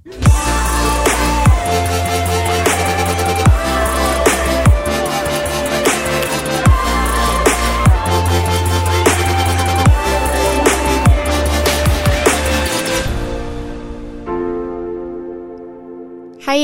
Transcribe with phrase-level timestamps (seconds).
[0.00, 0.14] Hei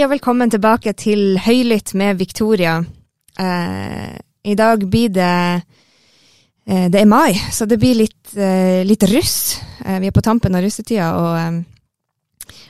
[0.00, 2.80] og velkommen tilbake til Høylytt med Victoria.
[3.36, 5.60] Eh, I dag blir det
[6.64, 9.60] eh, Det er mai, så det blir litt, eh, litt russ.
[9.84, 11.75] Eh, vi er på tampen av russetida, og eh,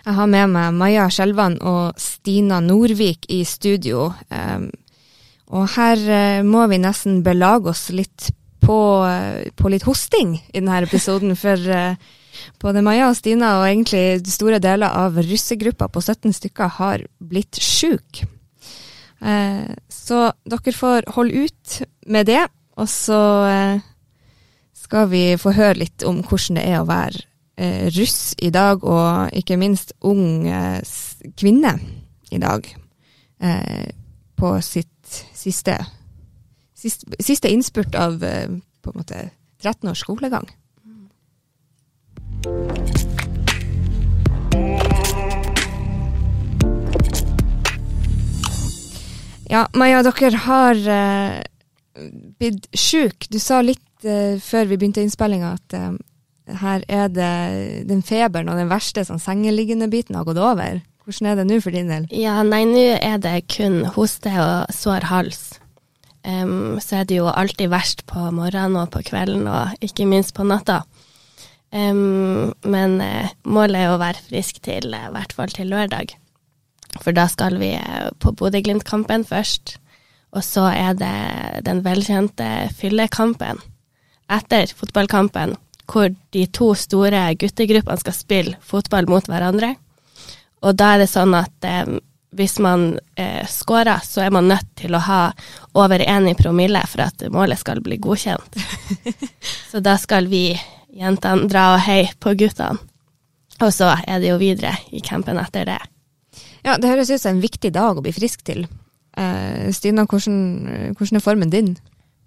[0.06, 4.12] jeg har med meg Maja Skjelvan og Stina Nordvik i studio.
[4.30, 4.68] Eh,
[5.46, 8.30] og her må vi nesten belage oss litt
[8.62, 8.78] på,
[9.54, 11.58] på litt hosting i denne episoden, for
[12.62, 17.62] både Maja og Stina, og egentlig store deler av russegruppa på 17 stykker, har blitt
[17.62, 18.26] sjuke.
[19.20, 22.42] Eh, så dere får holde ut med det,
[22.76, 23.86] og så eh,
[24.76, 27.35] skal vi få høre litt om hvordan det er å være eh,
[27.96, 30.82] russ i dag, og ikke minst ung eh,
[31.40, 31.78] kvinne
[32.30, 32.68] i dag.
[33.40, 33.88] Eh,
[34.36, 35.78] på sitt siste,
[36.76, 38.48] siste, siste innspurt av eh,
[38.84, 39.22] på en måte
[39.64, 40.48] 13 års skolegang.
[49.46, 51.40] Ja, Maja, dere har eh,
[52.38, 53.28] blitt sjuk.
[53.30, 55.92] Du sa litt eh, før vi begynte innspillinga at uh,
[56.46, 60.80] her er det den feberen og den verste sånn sengeliggende biten har gått over.
[61.06, 62.06] Hvordan er det nå for din del?
[62.14, 65.42] Ja, nei, nå er det kun hoste og sår hals.
[66.26, 70.34] Um, så er det jo alltid verst på morgenen og på kvelden, og ikke minst
[70.34, 70.80] på natta.
[71.70, 76.16] Um, men uh, målet er å være frisk til i uh, hvert fall til lørdag.
[77.02, 79.76] For da skal vi uh, på Bodø-Glimt-kampen først.
[80.34, 81.14] Og så er det
[81.66, 83.62] den velkjente fyllekampen
[84.32, 85.54] etter fotballkampen,
[85.86, 89.74] hvor de to store guttegruppene skal spille fotball mot hverandre.
[90.66, 91.96] Og da er det sånn at eh,
[92.36, 95.20] hvis man eh, scorer, så er man nødt til å ha
[95.78, 98.58] over én i promille for at målet skal bli godkjent.
[99.70, 100.50] så da skal vi
[100.96, 102.80] jentene dra og heie på guttene.
[103.56, 105.78] Og så er det jo videre i campen etter det.
[106.66, 108.66] Ja, det høres ut som en viktig dag å bli frisk til.
[109.16, 111.76] Eh, Stina, hvordan, hvordan, er formen din?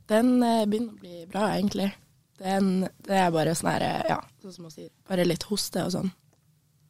[0.10, 1.92] Den eh, begynner å bli bra, egentlig.
[2.40, 5.92] Den, det er bare sånn her, ja, sånn som å sier, bare litt hoste og
[5.92, 6.12] sånn.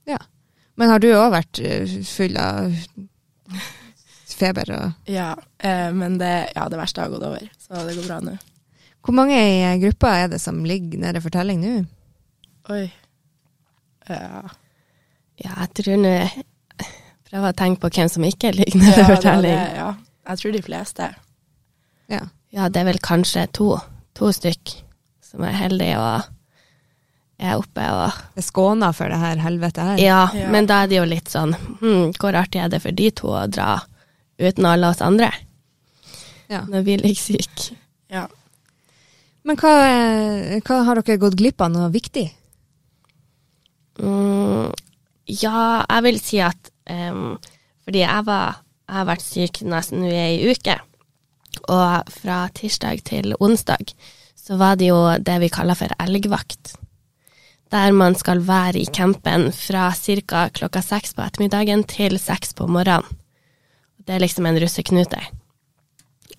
[0.09, 0.19] Ja.
[0.79, 2.69] Men har du òg vært eh, full av
[4.39, 8.07] feber og Ja, eh, men det, ja, det verste har gått over, så det går
[8.07, 8.35] bra nå.
[9.05, 11.73] Hvor mange i gruppa er det som ligger nede for telling nå?
[12.69, 12.85] Oi.
[14.09, 14.43] Ja.
[15.37, 16.13] ja, jeg tror nå
[17.29, 19.53] Prøver å tenke på hvem som ikke ligger nede ja, for telling.
[19.53, 19.89] Det, ja,
[20.31, 21.09] jeg tror de fleste.
[22.09, 22.23] Ja.
[22.55, 23.67] ja, det er vel kanskje to,
[24.17, 24.73] to stykk
[25.29, 26.27] som er heldige og
[27.39, 30.01] er oppe og Er skåna for det her helvete her?
[30.01, 32.95] Ja, ja, men da er det jo litt sånn hm, Hvor artig er det for
[32.95, 33.77] de to å dra
[34.39, 35.31] uten alle oss andre?
[36.49, 36.63] Ja.
[36.65, 37.75] Når vi ligger syke.
[38.09, 38.23] Ja.
[39.45, 39.73] Men hva,
[40.65, 42.25] hva, har dere gått glipp av noe viktig?
[43.99, 44.71] Mm,
[45.27, 47.35] ja, jeg vil si at um,
[47.83, 50.77] Fordi jeg, var, jeg har vært syk nesten nå i ei uke.
[51.67, 53.91] Og fra tirsdag til onsdag
[54.49, 56.71] så var det jo det vi kaller for elgvakt.
[57.69, 60.47] Der man skal være i campen fra ca.
[60.49, 63.05] klokka seks på ettermiddagen til seks på morgenen.
[64.01, 65.19] Det er liksom en russeknute.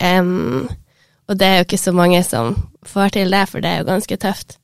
[0.03, 0.67] Um,
[1.29, 3.87] og det er jo ikke så mange som får til det, for det er jo
[3.93, 4.59] ganske tøft.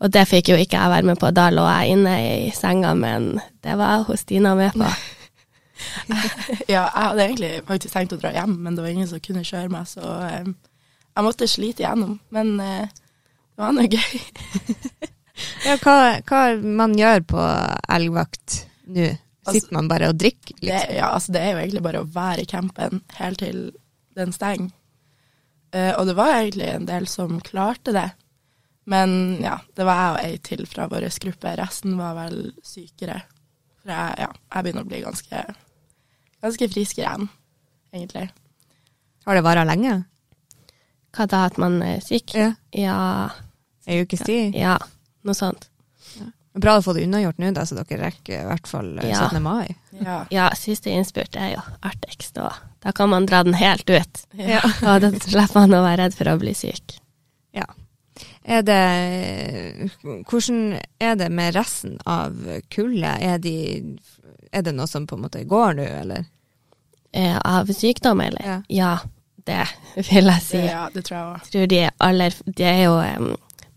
[0.00, 1.28] Og det fikk jo ikke jeg være med på.
[1.36, 2.16] Da lå jeg inne
[2.46, 4.88] i senga, men det var hun Stina med på.
[6.72, 9.44] ja, jeg hadde egentlig faktisk tenkt å dra hjem, men det var ingen som kunne
[9.44, 10.56] kjøre meg, så um,
[11.16, 12.18] jeg måtte slite igjennom.
[12.34, 14.20] Men uh, det var nå gøy.
[15.66, 15.96] ja, hva,
[16.28, 17.48] hva man gjør på
[17.96, 19.10] elgvakt nå?
[19.40, 20.90] Sitter altså, man bare og drikker, liksom?
[20.90, 23.62] Det, ja, altså det er jo egentlig bare å være i campen helt til
[24.18, 24.68] den stenger.
[25.72, 28.08] Uh, og det var egentlig en del som klarte det.
[28.90, 31.54] Men ja, det var jeg og ei til fra vår gruppe.
[31.60, 33.20] Resten var vel sykere.
[33.80, 35.42] For jeg, ja, jeg begynner å bli ganske,
[36.44, 37.28] ganske frisk igjen,
[37.94, 38.26] egentlig.
[39.24, 39.94] Har det vart lenge?
[41.16, 42.34] Hva da, at man er syk?
[42.38, 42.52] Ja.
[42.76, 42.98] ja.
[43.86, 44.54] Ei ukes tid?
[44.54, 44.76] Ja,
[45.26, 45.66] noe sånt.
[46.60, 49.28] Bra å få det unnagjort nå, da, så dere rekker i hvert fall ja.
[49.30, 49.42] 17.
[49.42, 49.70] mai.
[50.00, 50.16] Ja.
[50.34, 54.24] ja, siste innspurt er jo artigst, og da kan man dra den helt ut.
[54.34, 54.62] Ja.
[54.88, 56.98] og da slipper man å være redd for å bli syk.
[57.54, 57.68] Ja.
[58.42, 62.34] Er det Hvordan er det med resten av
[62.72, 63.22] kullet?
[63.22, 63.54] Er, de,
[64.50, 66.26] er det noe som på en måte går nå, eller?
[67.12, 68.42] Eh, av sykdom, eller?
[68.42, 68.58] Ja.
[68.68, 68.92] ja.
[69.46, 69.62] Det
[70.08, 70.62] vil jeg si.
[70.64, 71.46] Ja, det tror jeg òg.
[71.52, 73.30] Tror de aller De er jo um,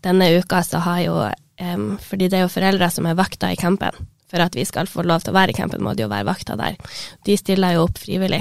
[0.04, 3.60] Denne uka så har jo um, Fordi det er jo foreldre som er vakta i
[3.60, 3.96] campen.
[4.34, 6.26] for at vi skal få lov til å være i campen, må de jo være
[6.26, 6.74] vakta der.
[7.22, 8.40] De stiller jo opp frivillig.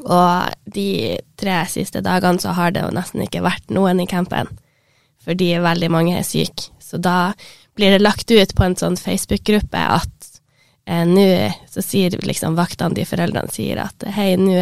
[0.00, 4.48] Og de tre siste dagene så har det jo nesten ikke vært noen i campen,
[5.20, 6.70] fordi veldig mange er syke.
[6.80, 7.34] Så da
[7.76, 10.32] blir det lagt ut på en sånn Facebook-gruppe at
[10.88, 11.28] eh, nå
[11.68, 14.56] så sier liksom vaktene de foreldrene sier at hei, nå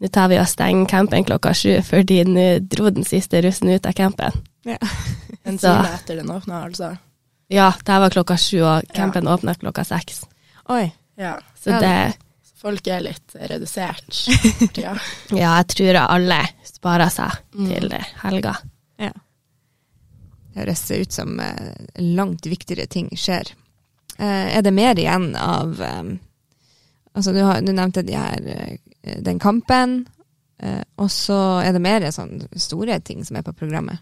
[0.00, 3.86] nå tar vi og stenger campen klokka sju, fordi nå dro den siste russen ut
[3.86, 4.32] av campen.
[4.64, 4.78] Ja.
[5.48, 6.96] En Så- time etter den åpna, altså.
[7.48, 10.24] Ja, det her var klokka sju, og campen åpna klokka seks.
[10.68, 10.90] Oi.
[11.16, 11.38] Ja.
[11.56, 11.80] Så Ja.
[11.80, 12.16] det
[12.58, 14.16] Folk er litt redusert
[14.76, 14.96] ja.
[15.30, 17.68] Ja, jeg tror alle sparer seg Mm.
[17.70, 17.92] til
[18.22, 18.56] helga.
[18.98, 19.12] Ja.
[20.52, 23.52] Det høres ut som eh, langt viktigere ting skjer.
[24.18, 26.02] Eh, er det mer igjen av eh,
[27.14, 28.76] Altså, du, har, du nevnte de her,
[29.24, 30.00] den kampen,
[30.62, 34.00] eh, og så er det mer sånn store ting som er på programmet.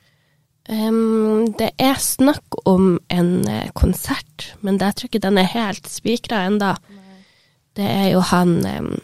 [0.66, 5.86] Um, det er snakk om en eh, konsert, men jeg tror ikke den er helt
[5.90, 6.74] spikra enda.
[7.76, 8.96] Det er jo han em,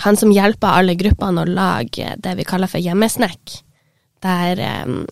[0.00, 3.58] han som hjelper alle gruppene å lage det vi kaller for hjemmesnekk.
[4.24, 5.02] Der em,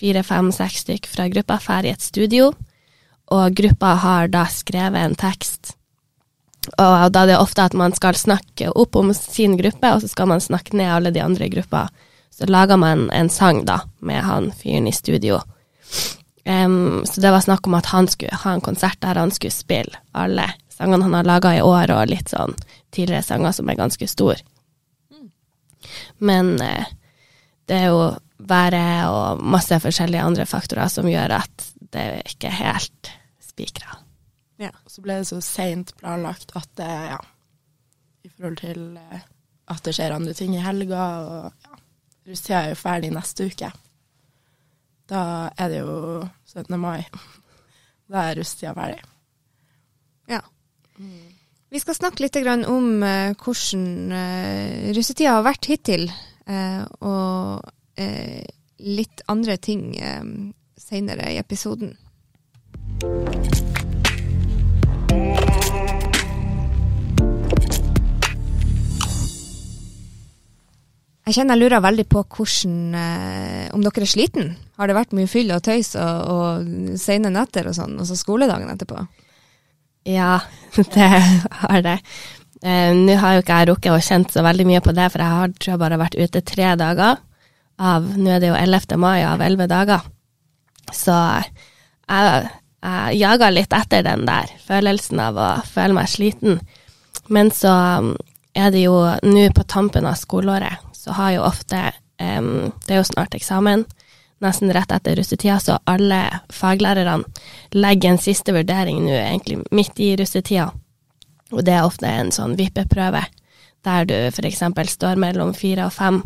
[0.00, 2.50] fire, fem, seks stykk fra gruppa drar i et studio,
[3.30, 5.76] og gruppa har da skrevet en tekst.
[6.68, 10.10] Og da er det ofte at man skal snakke opp om sin gruppe, og så
[10.12, 11.86] skal man snakke ned alle de andre i gruppa.
[12.30, 15.40] Så laga man en sang da, med han fyren i studio.
[16.44, 19.52] Um, så det var snakk om at han skulle ha en konsert der han skulle
[19.52, 22.54] spille alle sangene han har laga i år, og litt sånn
[22.94, 24.40] tidligere sanger som er ganske store.
[26.20, 26.88] Men uh,
[27.68, 28.04] det er jo
[28.40, 33.12] været og masse forskjellige andre faktorer som gjør at det ikke er helt
[33.44, 33.98] spikra.
[34.86, 37.20] Så ble det så seint planlagt at det, ja
[38.26, 39.28] I forhold til eh,
[39.70, 41.80] at det skjer andre ting i helga, og ja
[42.30, 43.70] Russetida er jo ferdig neste uke.
[45.10, 45.22] Da
[45.58, 45.94] er det jo
[46.46, 46.80] 17.
[46.80, 47.04] mai.
[48.10, 49.04] Da er russetida ferdig.
[50.26, 50.40] Ja.
[51.70, 52.34] Vi skal snakke litt
[52.66, 56.08] om eh, hvordan uh, russetida har vært hittil,
[56.50, 58.42] eh, og eh,
[58.82, 59.92] litt andre ting
[60.74, 61.94] seinere i episoden.
[71.30, 74.48] Jeg kjenner jeg lurer veldig på hvordan, eh, om dere er sliten.
[74.80, 78.16] Har det vært mye fyll og tøys og, og sene netter og sånn, og så
[78.18, 79.04] skoledagen etterpå?
[80.10, 80.40] Ja,
[80.96, 81.10] det
[81.60, 82.00] har det.
[82.66, 85.22] Eh, Nå har jo ikke jeg rukket å kjent så veldig mye på det, for
[85.22, 87.22] jeg har tror jeg bare vært ute tre dager
[87.78, 88.98] av Nå er det jo 11.
[88.98, 90.02] mai av elleve dager.
[90.90, 92.50] Så jeg,
[92.82, 96.58] jeg jaga litt etter den der følelsen av å føle meg sliten.
[97.30, 97.70] Men så
[98.02, 98.14] um,
[98.58, 103.00] er det jo nå på tampen av skoleåret, så har jo ofte um, Det er
[103.00, 103.86] jo snart eksamen,
[104.44, 106.20] nesten rett etter russetida, så alle
[106.52, 107.24] faglærerne
[107.76, 110.70] legger en siste vurdering nå, egentlig midt i russetida.
[111.50, 113.22] Og det er ofte en sånn vippeprøve,
[113.84, 114.62] der du f.eks.
[114.92, 116.20] står mellom fire og fem.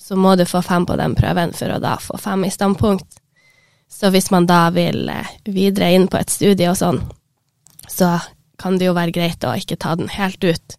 [0.00, 3.20] Så må du få fem på den prøven for å da få fem i standpunkt.
[3.90, 7.00] Så hvis man da vil eh, videre inn på et studie og sånn,
[7.90, 8.16] så
[8.60, 10.76] kan det jo være greit å ikke ta den helt ut,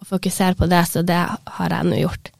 [0.00, 0.84] og fokusere på det.
[0.88, 2.33] Så det har jeg nå gjort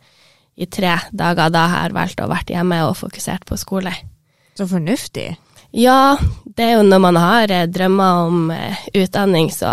[0.54, 1.50] i tre dager.
[1.52, 3.94] Da har jeg valgt å vært hjemme og fokusert på skole.
[4.54, 5.34] Så fornuftig.
[5.74, 9.72] Ja, det er jo når man har eh, drømmer om eh, utdanning, så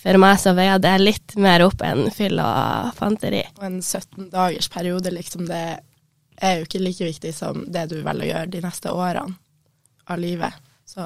[0.00, 3.42] for meg så veier det litt mer opp enn fyll og fanteri.
[3.60, 5.64] En 17 dagers periode, liksom, det
[6.40, 9.36] er jo ikke like viktig som det du velger å gjøre de neste årene
[10.06, 10.56] av livet.
[10.88, 11.02] Så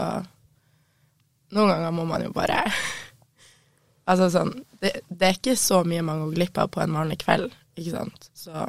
[1.57, 2.63] noen ganger må man jo bare
[4.11, 7.19] Altså sånn det, det er ikke så mye man går glipp av på en vanlig
[7.21, 8.31] kveld, ikke sant.
[8.35, 8.69] Så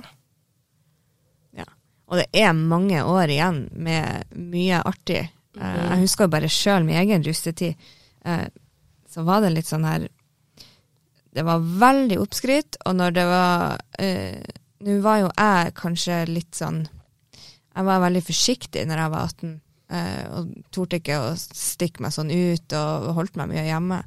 [2.12, 5.24] Og det er mange år igjen med mye artig.
[5.56, 7.80] Eh, jeg husker jo bare sjøl min egen russetid.
[8.28, 8.48] Eh,
[9.12, 10.10] så var det litt sånn her
[11.32, 14.44] Det var veldig oppskrytt, og når det var eh,
[14.82, 19.56] Nå var jo jeg kanskje litt sånn Jeg var veldig forsiktig når jeg var 18,
[19.96, 24.02] eh, og torde ikke å stikke meg sånn ut, og holdt meg mye hjemme.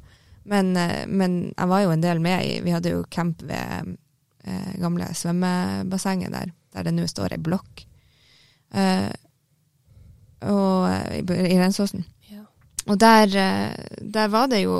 [0.45, 0.75] Men,
[1.09, 3.95] men jeg var jo en del med i Vi hadde jo camp ved
[4.47, 7.85] eh, gamle svømmebassenget der, der det nå står ei blokk.
[8.75, 9.11] Eh,
[10.45, 11.23] og eh, i,
[11.53, 12.05] i Rensåsen.
[12.31, 12.45] Ja.
[12.85, 14.77] Og der, eh, der var det jo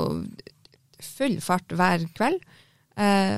[1.02, 2.42] full fart hver kveld.
[2.96, 3.36] Eh,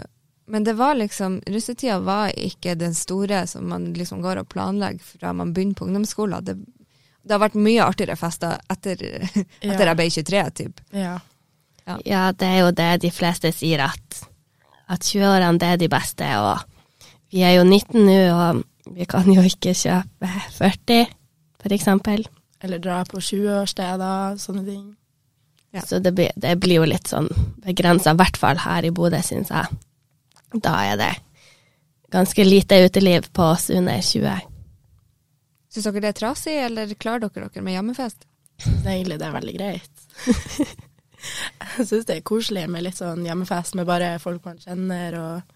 [0.48, 5.04] men det var liksom Russetida var ikke den store som man liksom går og planlegger
[5.04, 6.44] fra man begynner på ungdomsskolen.
[6.44, 6.56] Det,
[7.22, 9.02] det har vært mye artigere fester etter,
[9.60, 10.86] etter jeg ble 23, typ.
[10.96, 11.18] ja.
[12.04, 14.18] Ja, det er jo det de fleste sier, at,
[14.88, 16.28] at 20-årene det er de beste.
[16.40, 16.64] Og
[17.34, 21.12] vi er jo 19 nå, og vi kan jo ikke kjøpe 40,
[21.62, 22.24] for eksempel.
[22.64, 24.86] Eller dra på 20-årssteder, sånne ting.
[25.76, 25.84] Ja.
[25.84, 27.28] Så det blir, det blir jo litt sånn
[27.64, 29.80] begrensa, i hvert fall her i Bodø, syns jeg.
[30.56, 31.12] Da er det
[32.10, 34.48] ganske lite uteliv på oss under 20.
[35.68, 38.24] Syns dere det er trasig, eller klarer dere dere med hjemmefest?
[38.64, 40.06] Egentlig det er veldig greit.
[41.18, 45.54] jeg syns det er koselig med litt sånn hjemmefest med bare folk man kjenner og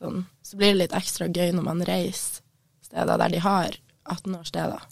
[0.00, 0.24] sånn.
[0.44, 2.44] Så blir det litt ekstra gøy når man reiser
[2.90, 3.76] steder der de har
[4.10, 4.86] 18-årssteder,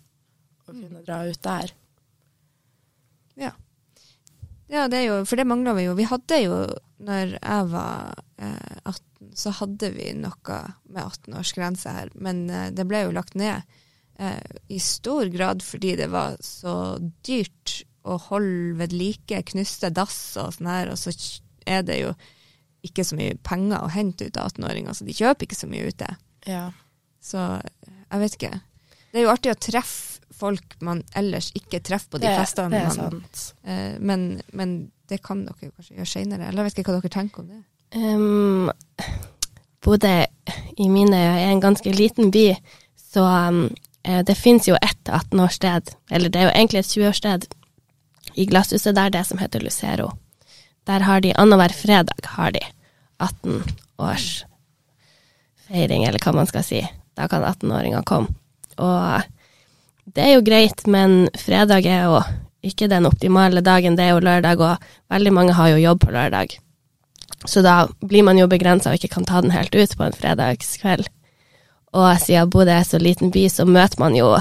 [0.68, 1.72] og kunne dra ut der.
[3.38, 3.54] Ja.
[4.68, 5.96] Ja, det er jo, for det mangler vi jo.
[5.98, 6.60] Vi hadde jo,
[7.02, 12.86] når jeg var eh, 18, så hadde vi noe med 18-årsgrense her, men eh, det
[12.86, 13.64] ble jo lagt ned
[14.20, 20.18] eh, i stor grad fordi det var så dyrt å holde ved like knuste dass
[20.40, 21.12] og sånn her, og så
[21.68, 22.12] er det jo
[22.86, 25.88] ikke så mye penger å hente ut av 18-åringer, så de kjøper ikke så mye
[25.90, 26.08] ute.
[26.48, 26.68] Ja.
[27.20, 28.60] Så jeg vet ikke.
[29.12, 32.70] Det er jo artig å treffe folk man ellers ikke treffer på de festene.
[32.70, 33.40] det er man- sant.
[33.64, 34.76] Eh, men, men
[35.10, 36.48] det kan dere kanskje gjøre seinere.
[36.48, 37.62] Eller jeg vet ikke hva dere tenker om det.
[37.96, 38.70] Um,
[39.82, 40.14] Bodø
[40.78, 42.52] i mine øyne er en ganske liten by,
[43.10, 43.62] så um,
[44.04, 47.48] det fins jo ett 18-årssted, eller det er jo egentlig et 20-årssted,
[48.38, 50.12] i Glasshuset der, det som heter Lucero.
[50.87, 52.61] Der har de annenhver fredag har de
[53.18, 56.88] 18-årsfeiring, eller hva man skal si.
[57.18, 58.28] Da kan 18-åringer komme.
[58.78, 59.23] Og
[60.14, 62.23] det er jo greit, men fredag er jo
[62.64, 64.76] ikke den optimale dagen, det er jo lørdag, og
[65.12, 66.49] veldig mange har jo jobb på lørdag.
[67.47, 70.16] Så da blir man jo begrensa og ikke kan ta den helt ut på en
[70.16, 71.07] fredagskveld.
[71.95, 74.33] Og siden Bodø er så liten by, så møter man jo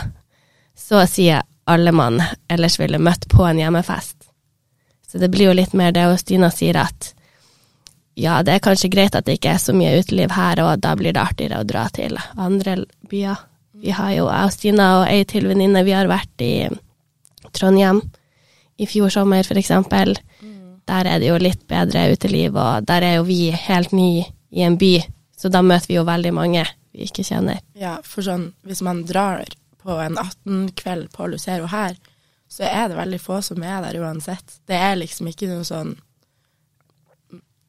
[0.78, 1.30] så å si
[1.68, 4.30] alle man ellers ville møtt på en hjemmefest.
[5.08, 7.14] Så det blir jo litt mer det og Stina sier at
[8.18, 10.96] ja, det er kanskje greit at det ikke er så mye uteliv her, og da
[10.98, 12.80] blir det artigere å dra til andre
[13.12, 13.44] byer.
[13.78, 16.54] Vi har jo, jeg og Stina og ei til venninne, vi har vært i
[17.54, 18.02] Trondheim
[18.82, 20.16] i fjor sommer, for eksempel.
[20.88, 24.66] Der er det jo litt bedre uteliv, og der er jo vi helt ny i
[24.66, 24.96] en by,
[25.38, 27.62] så da møter vi jo veldig mange vi ikke kjenner.
[27.78, 29.46] Ja, for sånn, hvis man drar
[29.88, 31.96] på en 18-kveld på Lucero her,
[32.52, 34.60] så er det veldig få som er der uansett.
[34.68, 35.96] Det er liksom ikke noe sånn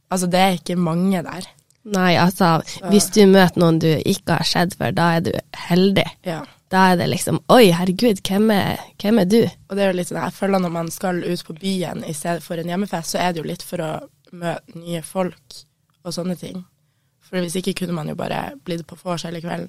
[0.08, 1.44] Altså, det er ikke mange der.
[1.92, 5.34] Nei, altså, hvis du møter noen du ikke har sett før, da er du
[5.68, 6.06] heldig.
[6.25, 6.38] Ja.
[6.72, 9.42] Da er det liksom Oi, herregud, hvem er, hvem er du?
[9.68, 12.14] Og det er jo litt sånn, jeg føler når man skal ut på byen i
[12.16, 13.92] stedet for en hjemmefest, så er det jo litt for å
[14.32, 15.60] møte nye folk
[16.04, 16.64] og sånne ting.
[17.28, 19.68] For hvis ikke kunne man jo bare blitt på vors hele kvelden.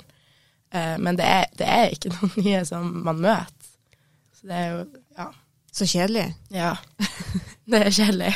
[0.72, 3.72] Eh, men det er, det er ikke noen nye som man møter.
[4.40, 4.82] Så det er jo
[5.18, 5.30] Ja.
[5.72, 6.32] Så kjedelig.
[6.50, 6.72] Ja.
[7.70, 8.32] Det er kjedelig.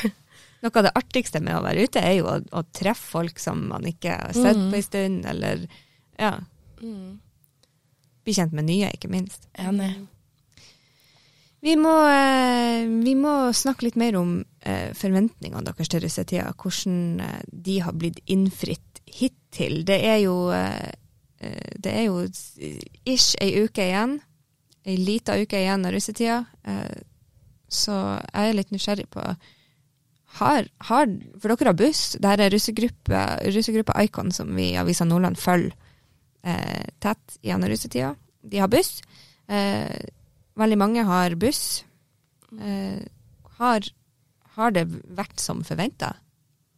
[0.64, 3.66] Noe av det artigste med å være ute, er jo å, å treffe folk som
[3.72, 5.64] man ikke har sett på en stund, eller
[6.22, 6.36] ja,
[8.24, 9.50] bli kjent med nye, ikke minst.
[9.60, 9.90] Enig.
[11.66, 16.54] Vi må, eh, vi må snakke litt mer om eh, forventningene deres til russetida.
[16.54, 19.84] Hvordan de har blitt innfridd hittil.
[19.88, 20.36] Det er jo,
[21.84, 22.22] det er jo
[23.10, 24.20] ish ei uke igjen.
[24.84, 26.44] Ei lita uke igjen av russetida.
[26.68, 27.04] Eh,
[27.74, 29.24] så jeg er litt nysgjerrig på
[30.40, 31.10] har, har,
[31.42, 32.04] For dere har buss.
[32.18, 33.24] Dette er russegruppe,
[33.54, 35.76] russegruppe Icon, som vi i Avisa Nordland følger
[36.42, 38.14] eh, tett gjennom russetida.
[38.42, 38.98] De har buss.
[39.48, 39.94] Eh,
[40.60, 41.84] veldig mange har buss.
[42.58, 43.04] Eh,
[43.60, 43.90] har,
[44.58, 46.16] har det vært som forventa?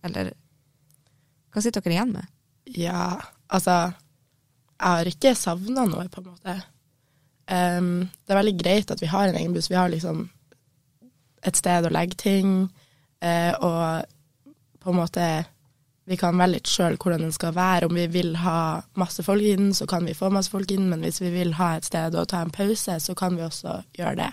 [0.06, 0.34] Eller
[1.54, 2.32] hva sitter dere igjen med?
[2.76, 3.94] Ja, altså
[4.76, 6.56] Jeg har ikke savna noe, på en måte.
[7.46, 7.92] Um,
[8.26, 9.70] det er veldig greit at vi har en egen buss.
[9.72, 10.26] Vi har liksom
[11.46, 12.56] et sted å legge ting,
[13.24, 15.28] uh, og på en måte
[16.06, 17.88] Vi kan velge litt sjøl hvordan den skal være.
[17.88, 21.02] Om vi vil ha masse folk inn, så kan vi få masse folk inn, men
[21.02, 24.20] hvis vi vil ha et sted å ta en pause, så kan vi også gjøre
[24.20, 24.28] det.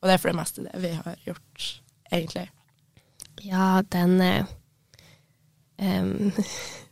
[0.00, 1.66] Og det er for det meste det vi har gjort,
[2.08, 2.46] egentlig.
[3.44, 4.16] Ja, den
[5.76, 6.32] em,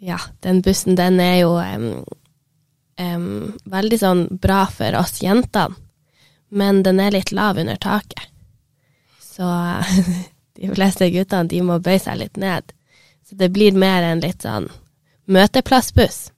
[0.00, 2.04] Ja, den bussen, den er jo um,
[2.96, 5.76] um, veldig sånn bra for oss jentene,
[6.48, 8.30] men den er litt lav under taket.
[9.20, 9.46] Så
[10.60, 12.72] de fleste guttene, de må bøye seg litt ned.
[13.28, 14.70] Så det blir mer en litt sånn
[15.30, 16.30] møteplassbuss.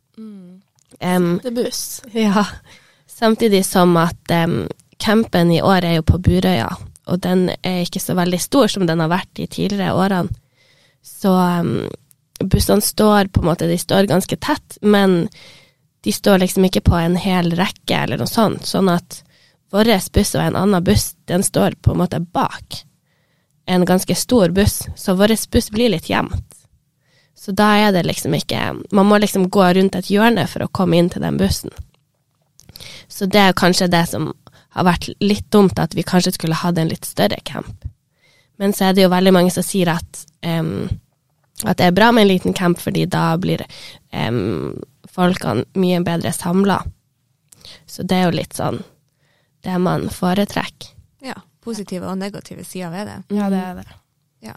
[1.02, 2.02] Er buss.
[2.12, 2.44] ja,
[3.06, 4.66] samtidig som at um,
[4.98, 6.68] campen i år er jo på Burøya,
[7.10, 10.34] og den er ikke så veldig stor som den har vært de tidligere årene.
[11.02, 11.88] Så em,
[12.50, 15.28] bussene står på en måte, de står ganske tett, men
[16.02, 19.22] de står liksom ikke på en hel rekke eller noe sånt, sånn at
[19.72, 22.82] vår buss og en annen buss, den står på en måte bak
[23.66, 26.58] en ganske stor buss, så vår buss blir litt jevnt.
[27.34, 30.70] Så da er det liksom ikke Man må liksom gå rundt et hjørne for å
[30.70, 31.72] komme inn til den bussen.
[33.08, 34.32] Så det er kanskje det som
[34.72, 37.84] har vært litt dumt, at vi kanskje skulle hatt en litt større camp.
[38.58, 40.88] Men så er det jo veldig mange som sier at, em,
[41.64, 43.64] at det er bra med en liten camp, fordi da blir
[44.10, 44.74] um,
[45.12, 46.80] folkene mye bedre samla.
[47.86, 48.82] Så det er jo litt sånn
[49.62, 50.92] det man foretrekker.
[51.22, 51.38] Ja.
[51.62, 53.18] Positive og negative sider ved det.
[53.36, 53.84] Ja, det er det.
[54.42, 54.56] Ja.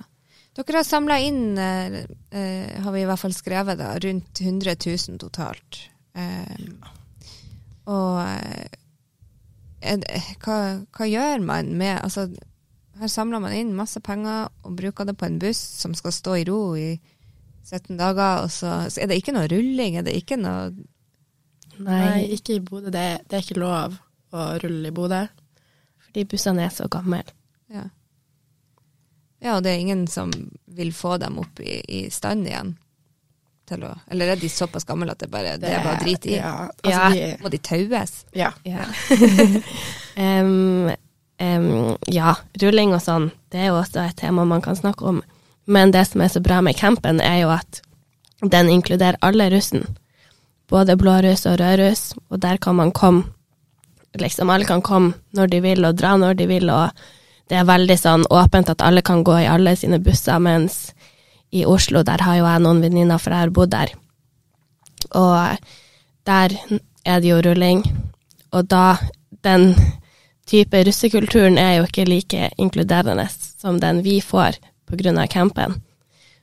[0.56, 4.74] Dere har samla inn, eh, eh, har vi i hvert fall skrevet, da, rundt 100
[4.88, 5.84] 000 totalt.
[6.16, 6.56] Eh,
[7.86, 8.24] og
[9.86, 10.58] det, hva,
[10.96, 12.30] hva gjør man med Altså,
[13.00, 16.36] her samler man inn masse penger og bruker det på en buss som skal stå
[16.40, 16.94] i ro i
[17.66, 19.98] 17 dager, og så, så er det ikke noe rulling?
[20.00, 20.70] Er det ikke noe
[21.76, 22.88] Nei, Nei, ikke i Bodø.
[22.94, 23.98] Det, det er ikke lov
[24.32, 25.26] å rulle i Bodø.
[26.06, 27.20] fordi bussene er så gamle.
[27.74, 27.82] Ja.
[29.44, 30.32] ja, og det er ingen som
[30.78, 32.78] vil få dem opp i, i stand igjen?
[33.68, 36.36] Til å, eller er de såpass gamle at det bare det er bare drit i?
[36.38, 37.10] Ja, altså Ja.
[37.12, 38.14] De, Må de taues?
[38.38, 38.54] ja.
[38.64, 38.86] Ja.
[40.16, 40.92] Em,
[41.40, 45.22] em, ja, rulling og sånn, det er jo også et tema man kan snakke om.
[45.66, 47.82] Men det som er så bra med campen, er jo at
[48.42, 49.88] den inkluderer alle russen.
[50.70, 53.32] Både blåruss og rødruss, og der kan man komme
[54.16, 56.88] Liksom alle kan komme når de vil, og dra når de vil, og
[57.52, 60.94] det er veldig sånn åpent at alle kan gå i alle sine busser, mens
[61.52, 63.92] i Oslo, der har jo jeg noen venninner, for jeg har bodd der.
[65.20, 65.60] Og
[66.24, 66.56] der
[67.04, 67.84] er det jo rulling,
[68.56, 68.96] og da
[69.44, 69.76] den
[70.50, 74.60] type russekulturen er jo ikke like inkluderende som den vi får
[74.90, 75.82] av campen.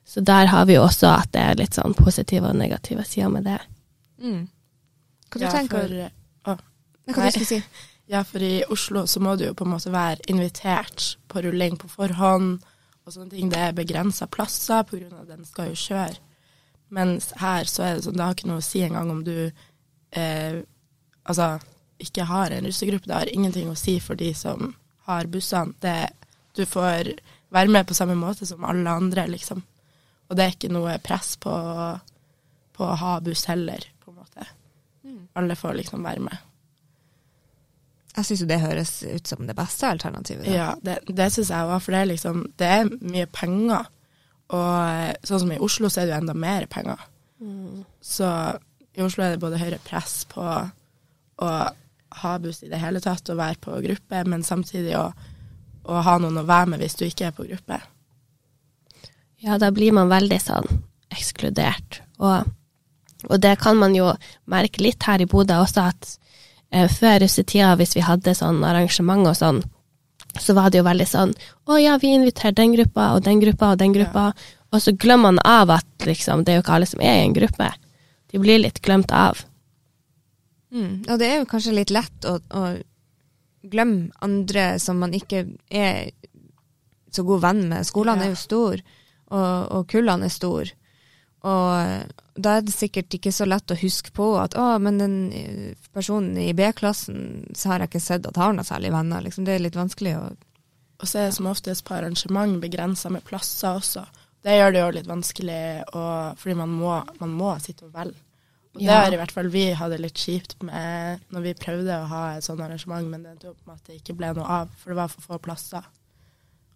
[0.04, 3.30] Så der har vi jo også at det er litt sånn positive og negative sider
[3.30, 3.60] med det.
[4.18, 4.48] Mm.
[5.30, 6.02] Hva du ja, tenker du?
[6.44, 7.30] Hva du Nei.
[7.30, 7.62] skulle si?
[8.12, 11.78] ja, for i Oslo så må du jo på en måte være invitert på rulling
[11.80, 12.58] på forhånd
[13.06, 13.50] og sånne ting.
[13.50, 16.18] Det er begrensa plasser av at den skal jo kjøre.
[16.92, 19.36] Mens her så er det sånn, det har ikke noe å si engang om du
[19.48, 20.58] eh,
[21.24, 21.54] altså
[22.04, 23.08] ikke har en russegruppe.
[23.08, 24.74] Det har ingenting å si for de som
[25.08, 25.74] har bussene.
[25.82, 25.96] Det,
[26.58, 27.14] du får
[27.52, 29.62] være med på samme måte som alle andre, liksom.
[30.28, 31.52] Og det er ikke noe press på,
[32.72, 34.48] på å ha buss heller, på en måte.
[35.38, 36.48] Alle får liksom være med.
[38.12, 40.44] Jeg syns jo det høres ut som det beste alternativet.
[40.44, 40.52] da.
[40.52, 43.88] Ja, det, det syns jeg òg, for det er liksom Det er mye penger.
[44.52, 47.00] Og eh, sånn som i Oslo, så er det jo enda mer penger.
[48.04, 48.28] Så
[48.92, 51.52] i Oslo er det både høyere press på å
[52.20, 55.08] ha buss i det hele tatt og være på gruppe, men samtidig å,
[55.88, 57.80] å ha noen å være med hvis du ikke er på gruppe.
[59.42, 60.68] Ja, da blir man veldig sånn
[61.12, 62.00] ekskludert.
[62.22, 62.48] Og,
[63.28, 64.12] og det kan man jo
[64.50, 66.12] merke litt her i Bodø også, at
[66.70, 69.62] eh, før russetida, hvis vi hadde sånn arrangement og sånn,
[70.40, 71.34] så var det jo veldig sånn
[71.68, 74.30] Å ja, vi inviterer den gruppa og den gruppa og den gruppa.
[74.72, 77.26] Og så glemmer man av at liksom, det er jo ikke alle som er i
[77.26, 77.68] en gruppe.
[78.32, 79.42] De blir litt glemt av.
[80.72, 81.02] Mm.
[81.04, 82.62] Og det er jo kanskje litt lett å, å
[83.62, 86.10] glemme andre som man ikke er
[87.12, 87.86] så god venn med.
[87.86, 88.30] Skolene Ja.
[88.30, 88.80] er jo store,
[89.30, 90.72] og, og kullene er store.
[91.42, 95.16] Og da er det sikkert ikke så lett å huske på at å, men den
[95.34, 99.24] eh, personen i B-klassen så har jeg ikke sett at har noe særlig venner.
[99.26, 99.44] Liksom.
[99.44, 100.24] Det er litt vanskelig å
[101.02, 104.04] Og så er det som oftest på arrangement begrensa med plasser også.
[104.42, 105.62] Det gjør det jo litt vanskelig,
[105.98, 106.02] å,
[106.38, 108.18] fordi man må, man må sitte og velge.
[108.74, 109.02] Og det Ja.
[109.04, 112.44] har i hvert fall vi hadde litt kjipt med når vi prøvde å ha et
[112.44, 114.96] sånt arrangement, men det endte opp med at det ikke ble noe av, for det
[114.96, 115.84] var for få plasser.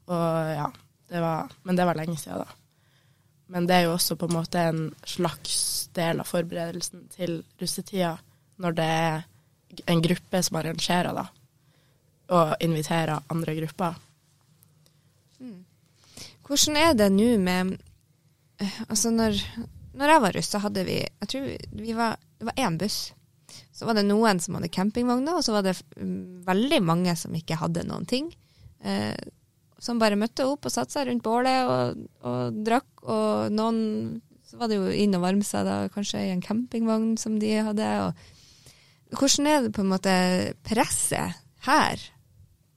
[0.08, 0.70] Og ja,
[1.08, 2.46] det var, men det var lenge siden, da.
[3.48, 8.18] Men det er jo også på en måte en slags del av forberedelsen til russetida,
[8.58, 9.24] når det er
[9.86, 11.26] en gruppe som arrangerer, da,
[12.28, 13.94] og inviterer andre grupper.
[16.46, 17.78] Hvordan er det nå med
[18.60, 19.38] eh, Altså, når,
[19.96, 21.46] når jeg var russ, så hadde vi Jeg tror
[21.80, 22.98] vi, var Det var én buss.
[23.72, 27.34] Så var det noen som hadde campingvogner, og så var det mm, veldig mange som
[27.36, 28.30] ikke hadde noen ting.
[28.84, 29.16] Eh,
[29.78, 32.88] som bare møtte opp og satte seg rundt bålet og, og drakk.
[33.04, 37.16] Og noen Så var det jo inn og varme seg da, kanskje i en campingvogn
[37.18, 37.88] som de hadde.
[38.06, 40.12] Og hvordan er det på en måte
[40.66, 42.04] presset her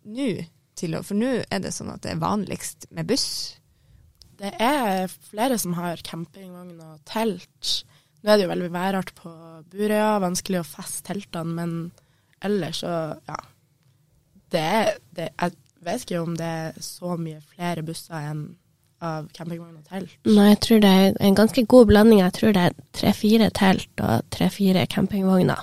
[0.09, 0.31] nå?
[0.79, 3.58] til For nå er det sånn at det er vanligst med buss.
[4.39, 7.71] Det er flere som har campingvogn og telt.
[8.23, 9.31] Nå er det jo veldig værart på
[9.71, 11.73] Burøya, vanskelig å feste teltene, men
[12.43, 12.93] ellers så,
[13.27, 13.39] ja.
[14.49, 18.43] Det er det, Jeg vet ikke om det er så mye flere busser enn
[19.05, 20.15] av campingvogn og telt.
[20.27, 22.19] Nei, jeg tror det er en ganske god blanding.
[22.19, 25.61] Jeg tror det er tre-fire telt og tre-fire campingvogner.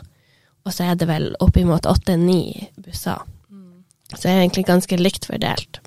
[0.65, 3.21] Og så er det vel oppimot åtte-ni busser.
[4.13, 5.81] Så det er egentlig ganske likt fordelt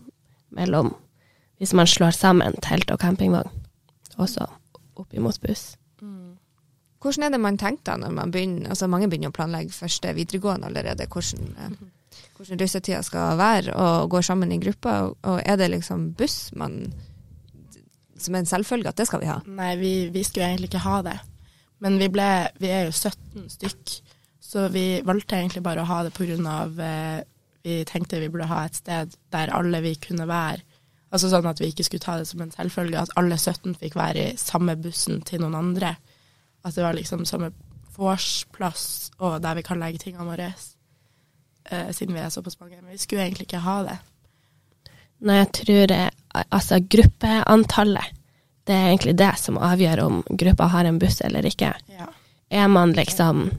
[0.56, 0.94] mellom
[1.60, 3.52] hvis man slår sammen telt og campingvogn.
[4.18, 4.48] Også
[5.00, 5.76] opp imot buss.
[7.00, 10.12] Hvordan er det man tenker da når man begynner altså Mange begynner å planlegge første
[10.18, 11.08] videregående allerede.
[11.08, 15.08] Hvordan, eh, hvordan russetida skal være, og går sammen i grupper?
[15.08, 16.82] Og, og er det liksom buss man
[18.20, 19.38] som er en selvfølge at det skal vi ha?
[19.48, 21.16] Nei, vi, vi skulle egentlig ikke ha det.
[21.80, 23.94] Men vi ble Vi er jo 17 stykk,
[24.44, 26.12] så vi valgte egentlig bare å ha det
[26.44, 27.22] av eh,
[27.64, 30.60] Vi tenkte vi burde ha et sted der alle vi kunne være.
[31.10, 33.98] Altså sånn at vi ikke skulle ta det som en selvfølge at alle 17 fikk
[33.98, 35.96] være i samme bussen til noen andre.
[36.66, 37.52] At det var liksom samme
[38.00, 40.52] vorsplass og der vi kan legge tingene våre.
[41.70, 42.78] Eh, siden vi er såpass mange.
[42.82, 43.98] Men vi skulle egentlig ikke ha det.
[45.20, 46.04] Nei, jeg tror det,
[46.48, 48.14] altså gruppeantallet,
[48.70, 51.74] det er egentlig det som avgjør om gruppa har en buss eller ikke.
[51.92, 52.08] Ja.
[52.50, 53.50] Er man liksom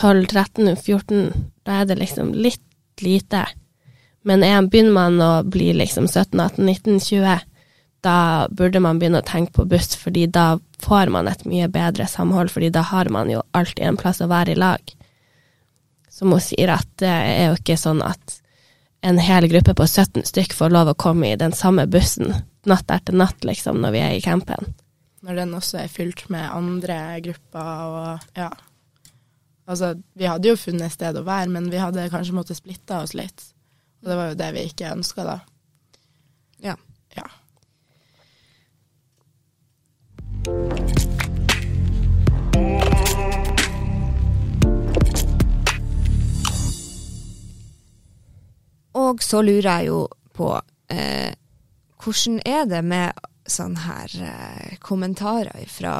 [0.00, 2.64] 12, 13, 14, da er det liksom litt
[3.04, 3.44] lite.
[4.26, 7.46] Men er, begynner man å bli liksom 17, 18, 19, 20,
[8.04, 12.06] da burde man begynne å tenke på buss, fordi da får man et mye bedre
[12.08, 14.94] samhold, fordi da har man jo alltid en plass å være i lag.
[16.12, 18.40] Som hun sier, at det er jo ikke sånn at
[19.04, 22.34] en hel gruppe på 17 stykk får lov å komme i den samme bussen
[22.68, 24.74] natt etter natt, liksom, når vi er i campen.
[25.24, 28.50] Når den også er fylt med andre grupper og ja.
[29.70, 33.12] Altså, vi hadde jo funnet sted å være, men vi hadde kanskje måttet splitte oss
[33.14, 33.44] litt.
[34.00, 35.38] Og det var jo det vi ikke ønska, da.
[36.64, 36.76] Ja.
[37.16, 37.26] Ja.
[49.00, 50.54] Og så lurer jeg jo på
[50.92, 51.32] eh,
[52.00, 55.94] hvordan er det med sånne her eh, kommentarer fra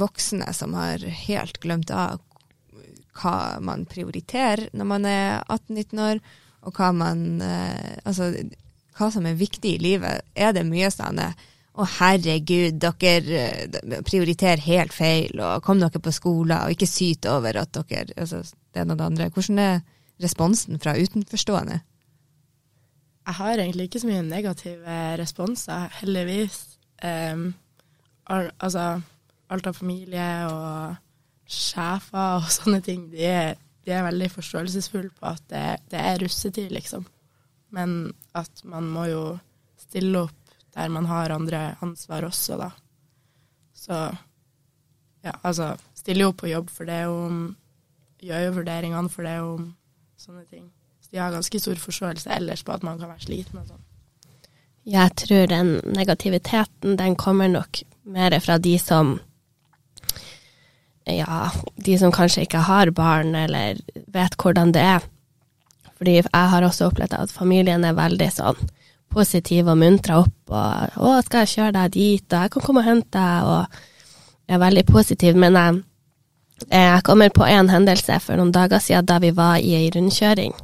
[0.00, 2.22] voksne som har helt glemt av
[3.18, 6.20] hva man prioriterer når man er 18-19 år,
[6.66, 8.32] og hva man eh, Altså
[8.98, 10.24] hva som er viktig i livet.
[10.34, 11.36] Er det mye sånn eh,
[11.78, 17.28] å herregud, dere eh, prioriterer helt feil, og kom dere på skolen, og ikke syt
[17.30, 18.42] over at dere altså,
[18.74, 19.28] det ene og det andre.
[19.34, 19.78] Hvordan er
[20.22, 21.78] responsen fra utenforstående?
[23.28, 26.58] Jeg har egentlig ikke så mye negative responser, heldigvis.
[27.04, 27.52] Um,
[28.26, 29.00] al altså,
[29.52, 30.96] alt av familie og
[31.48, 33.54] sjefer og sånne ting, de er,
[33.88, 37.06] de er veldig forståelsesfulle på at det, det, er russetid, liksom.
[37.72, 39.22] Men at man må jo
[39.80, 40.34] stille opp
[40.76, 42.68] der man har andre ansvar også, da.
[43.74, 43.96] Så
[45.24, 47.56] ja, altså stille opp på jobb for det om
[48.18, 49.66] Gjør jo vurderingene for det om
[50.18, 50.64] sånne ting.
[50.98, 53.84] Så de har ganske stor forståelse ellers på at man kan være sliten og sånn.
[54.90, 57.78] Jeg tror den negativiteten, den kommer nok
[58.10, 59.20] mer fra de som
[61.08, 63.78] Ja, de som kanskje ikke har barn, eller
[64.12, 65.06] vet hvordan det er.
[65.98, 68.68] Fordi jeg har også opplevd at familien er veldig sånn
[69.08, 72.80] positiv og muntra opp og 'Å, skal jeg kjøre deg dit?' og 'Jeg kan komme
[72.80, 73.66] og hente deg', og
[74.48, 75.36] er veldig positiv.
[75.36, 75.82] Men jeg,
[76.70, 80.54] jeg kommer på en hendelse for noen dager siden da vi var i ei rundkjøring.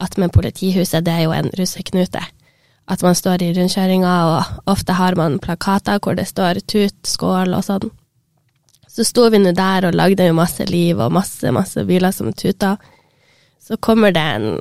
[0.00, 2.22] At med politihuset, det er jo en russeknute.
[2.88, 7.56] At man står i rundkjøringa, og ofte har man plakater hvor det står 'tut', 'skål'
[7.56, 7.90] og sånn.
[8.98, 12.32] Så sto vi nå der og lagde jo masse liv og masse, masse biler som
[12.34, 12.72] tuta.
[13.62, 14.56] Så kommer det en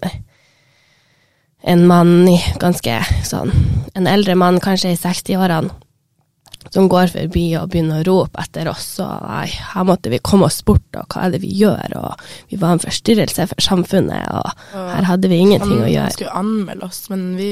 [1.65, 2.27] en mann
[2.61, 3.49] ganske sånn
[3.97, 5.71] En eldre mann, kanskje i 60-årene,
[6.69, 10.45] som går forbi og begynner å rope etter oss, og nei, her måtte vi komme
[10.45, 14.27] oss bort, og hva er det vi gjør, og vi var en forstyrrelse for samfunnet,
[14.37, 16.11] og, og her hadde vi ingenting å gjøre.
[16.11, 17.49] Han skulle anmelde oss, men vi,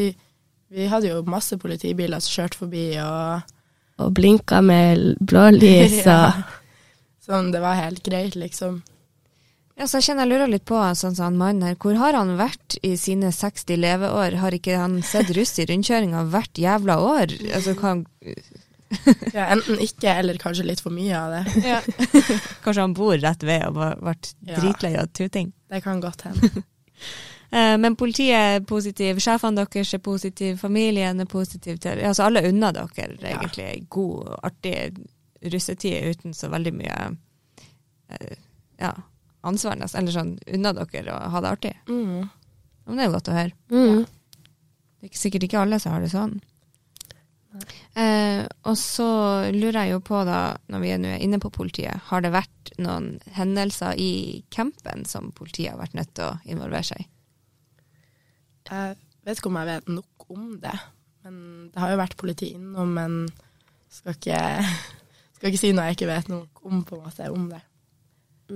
[0.69, 6.29] vi hadde jo masse politibiler som kjørte forbi, og Og blinka med blålys og ja.
[7.25, 8.83] Sånn, det var helt greit, liksom.
[9.75, 11.75] Ja, så jeg kjenner jeg lurer litt på sånn som han mannen her.
[11.81, 14.37] Hvor har han vært i sine 60 leveår?
[14.39, 17.33] Har ikke han sett russ i rundkjøringa hvert jævla år?
[17.51, 17.95] Altså, hva,
[19.33, 21.43] Ja, enten ikke, eller kanskje litt for mye av det.
[21.73, 21.81] ja.
[22.63, 24.61] Kanskje han bor rett ved og har vært Ja.
[24.61, 25.51] dritlei av tuting.
[25.73, 26.51] Det kan godt hende.
[27.55, 32.41] Eh, men politiet er positiv, sjefene deres er positive, familien er positiv til Altså alle
[32.49, 34.73] unner dere egentlig ei god, artig
[35.53, 36.97] russetid uten så veldig mye
[38.15, 38.35] eh,
[38.81, 38.91] ja,
[39.45, 40.03] ansvar, nesten.
[40.03, 41.73] Eller sånn unna dere å ha det artig.
[41.89, 42.27] Mm.
[42.85, 43.55] Men det er jo godt å høre.
[43.73, 44.05] mm.
[44.95, 46.39] Det er ikke sikkert ikke alle som har det sånn.
[47.95, 49.07] Eh, og så
[49.53, 52.73] lurer jeg jo på, da, når vi nå er inne på politiet, har det vært
[52.81, 57.07] noen hendelser i campen som politiet har vært nødt til å involvere seg i?
[58.65, 60.75] Jeg vet ikke om jeg vet nok om det.
[61.25, 61.37] Men
[61.73, 63.19] det har jo vært politi innom, men
[63.93, 64.41] skal ikke,
[65.45, 67.59] skal ikke si noe jeg ikke vet noe om, på en måte, om det.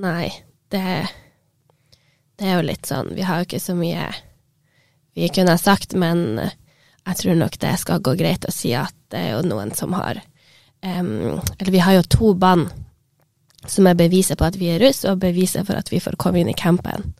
[0.02, 0.30] Nei,
[0.74, 0.86] det,
[2.42, 4.08] det er jo litt sånn Vi har jo ikke så mye
[5.18, 8.94] vi kunne ha sagt, men jeg tror nok det skal gå greit å si at
[9.12, 10.22] det er jo noen som har
[10.86, 12.70] um, Eller vi har jo to band
[13.70, 16.40] som er beviset på at vi er russ, og beviset for at vi får komme
[16.42, 17.12] inn i campen.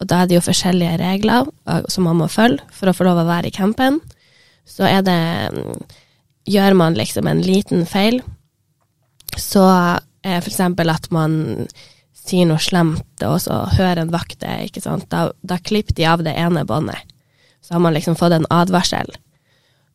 [0.00, 1.50] og da er det jo forskjellige regler
[1.92, 4.00] som man må følge for å få lov å være i campen.
[4.66, 5.20] Så er det
[6.44, 8.18] Gjør man liksom en liten feil,
[9.40, 9.64] så
[10.24, 11.66] er for eksempel at man
[12.24, 16.06] sier noe slemt, og så hører en vakt det, ikke sant, da, da klipper de
[16.08, 17.04] av det ene båndet.
[17.64, 19.12] Så har man liksom fått en advarsel.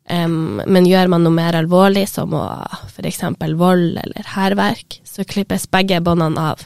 [0.09, 2.43] Um, men gjør man noe mer alvorlig, som å
[2.89, 3.23] f.eks.
[3.57, 6.63] vold eller hærverk, så klippes begge båndene av,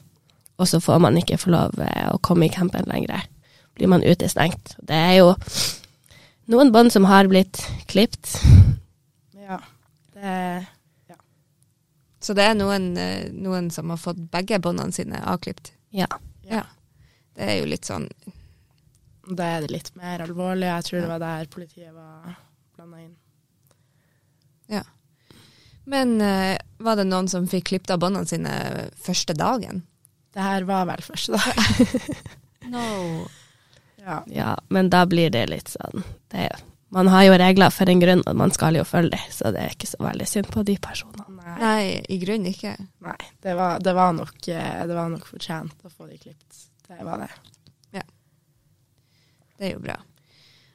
[0.60, 3.26] og så får man ikke få lov eh, å komme i campen lenger.
[3.76, 4.76] Blir man utestengt.
[4.86, 5.34] Det er jo
[6.54, 7.60] noen bånd som har blitt
[7.90, 8.38] klipt.
[9.34, 9.60] Ja.
[10.14, 10.38] Det
[12.24, 15.74] Så det er noen, eh, noen som har fått begge båndene sine avklipt.
[15.92, 16.08] Ja.
[16.48, 16.64] Ja.
[17.36, 18.10] Det er jo litt sånn
[19.24, 20.68] Da er det litt mer alvorlig.
[20.68, 22.36] Jeg tror det var der politiet var
[22.76, 23.16] blanda inn.
[24.72, 24.84] Ja.
[25.86, 28.54] Men eh, var det noen som fikk klippet av båndene sine
[29.00, 29.84] første dagen?
[30.34, 32.30] Det her var vel første dag.
[32.64, 33.28] No.
[34.00, 34.22] Ja.
[34.32, 36.48] ja, men da blir det litt sånn det,
[36.96, 39.60] Man har jo regler for en grunn, og man skal jo følge dem, så det
[39.60, 41.33] er ikke så veldig synd på de personene.
[41.54, 42.74] Nei, Nei, i grunnen ikke.
[43.06, 46.54] nei det, var, det, var nok, eh, det var nok fortjent å få de klippet.
[46.88, 47.32] Det var det.
[48.00, 48.06] Ja.
[49.58, 49.98] Det er jo bra.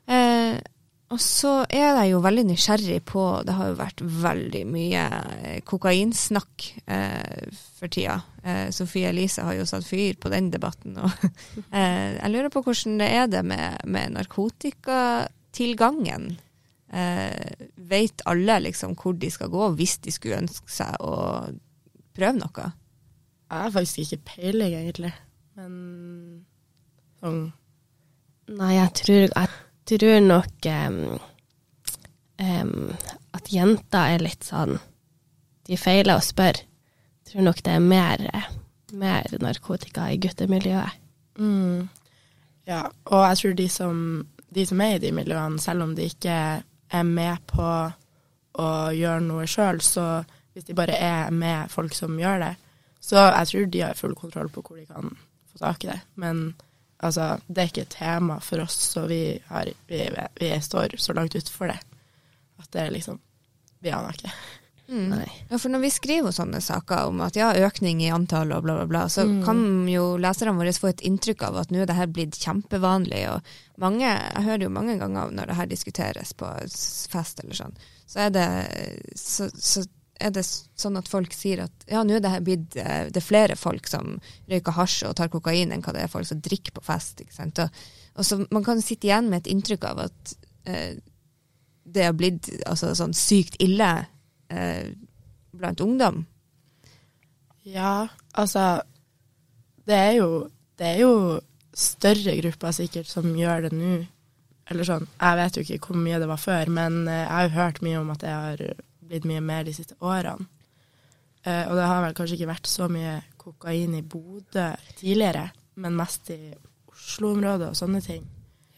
[0.08, 0.56] Eh,
[1.08, 5.04] og så er jeg jo veldig nysgjerrig på Det har jo vært veldig mye
[5.40, 7.46] eh, kokainsnakk eh,
[7.78, 8.16] for tida.
[8.42, 10.92] Eh, Sofie Elise har jo satt fyr på den debatten.
[11.00, 11.10] Og,
[11.72, 16.24] eh, jeg lurer på hvordan det er det med, med narkotikatilgangen.
[16.88, 21.14] Eh, vet alle liksom hvor de skal gå hvis de skulle ønske seg å
[22.16, 22.68] prøve noe?
[23.48, 25.12] Jeg har faktisk ikke peiling, egentlig.
[25.58, 25.74] Men
[27.20, 27.48] sånn
[28.48, 29.48] Nei, jeg tror, jeg
[29.90, 31.18] tror nok um,
[32.40, 32.94] um,
[33.36, 34.78] at jenter er litt sånn
[35.68, 36.64] De feiler å spørre.
[37.20, 38.22] Jeg tror nok det er mer,
[38.96, 40.96] mer narkotika i guttemiljøet.
[41.36, 41.88] mm,
[42.70, 44.00] Ja, og jeg tror de som,
[44.48, 46.38] de som er i de miljøene, selv om de ikke
[46.90, 47.66] er med på
[48.58, 50.06] å gjøre noe sjøl, så
[50.52, 52.54] hvis de bare er med folk som gjør det,
[53.00, 55.12] så jeg tror de har full kontroll på hvor de kan
[55.52, 56.00] få tak i det.
[56.18, 56.56] Men
[56.98, 60.02] altså, det er ikke et tema for oss, så vi, har, vi,
[60.40, 61.78] vi står så langt utenfor det
[62.58, 63.20] at det er liksom
[63.78, 64.32] Vi aner ikke.
[64.88, 65.08] Mm.
[65.12, 65.26] Nei.
[65.50, 68.78] Ja, for når vi skriver sånne saker om at ja, økning i antall og bla,
[68.78, 69.42] bla, bla, så Mm.
[69.44, 69.60] kan
[69.92, 73.20] jo leserne våre få et inntrykk av at nå er det her blitt kjempevanlig.
[73.34, 73.42] Og
[73.84, 76.48] mange, jeg hører jo mange ganger når det her diskuteres på
[77.12, 77.76] fest eller sånn,
[78.08, 78.48] så er det,
[79.14, 79.84] så, så
[80.18, 83.20] er det sånn at folk sier at ja, nå er det her blitt eh, Det
[83.20, 84.16] er flere folk som
[84.48, 87.20] røyker hasj og tar kokain enn hva det er folk som drikker på fest.
[87.20, 87.58] ikke sant?
[87.60, 87.68] Og,
[88.16, 90.96] og så Man kan sitte igjen med et inntrykk av at eh,
[91.84, 94.06] det har blitt altså, sånn sykt ille
[94.50, 94.90] eh,
[95.52, 96.26] blant ungdom.
[97.68, 98.82] Ja, altså
[99.88, 101.40] Det er jo, det er jo
[101.72, 104.02] større grupper sikkert som gjør det nå.
[104.68, 107.46] Eller sånn, jeg vet jo ikke hvor mye det var før, men eh, jeg har
[107.46, 108.62] jo hørt mye om at det har
[109.08, 110.44] blitt mye mer de siste årene.
[111.46, 115.48] Eh, og det har vel kanskje ikke vært så mye kokain i Bodø tidligere,
[115.80, 116.52] men mest i
[116.92, 118.26] Oslo-området og sånne ting.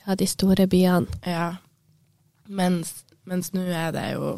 [0.05, 1.21] Ja, de store byene.
[1.27, 1.57] Ja.
[2.47, 4.37] Mens, mens nå er det jo.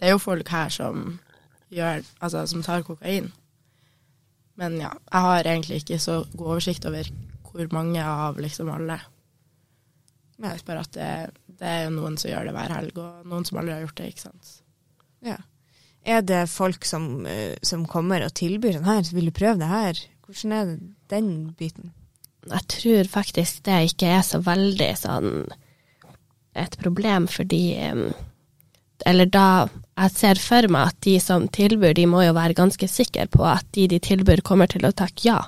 [0.00, 1.18] Det er jo folk her som
[1.70, 3.28] gjør Altså, som tar kokain.
[4.58, 7.08] Men ja, jeg har egentlig ikke så god oversikt over
[7.50, 8.98] hvor mange av liksom alle.
[10.40, 11.12] Jeg vet bare at det,
[11.60, 13.98] det er jo noen som gjør det hver helg, og noen som aldri har gjort
[14.00, 14.52] det, ikke sant.
[15.26, 15.36] Ja.
[16.08, 19.68] Er det folk som, eh, som kommer og tilbyr sånn her, vil du prøve det
[19.68, 20.00] her?
[20.24, 20.70] Hvordan er
[21.12, 21.92] den biten?
[22.48, 25.32] Jeg tror faktisk det ikke er så veldig sånn
[26.56, 28.06] et problem, fordi em,
[29.06, 29.68] Eller da
[30.00, 33.42] Jeg ser for meg at de som tilbyr, de må jo være ganske sikre på
[33.44, 35.40] at de de tilbyr, kommer til å takke ja.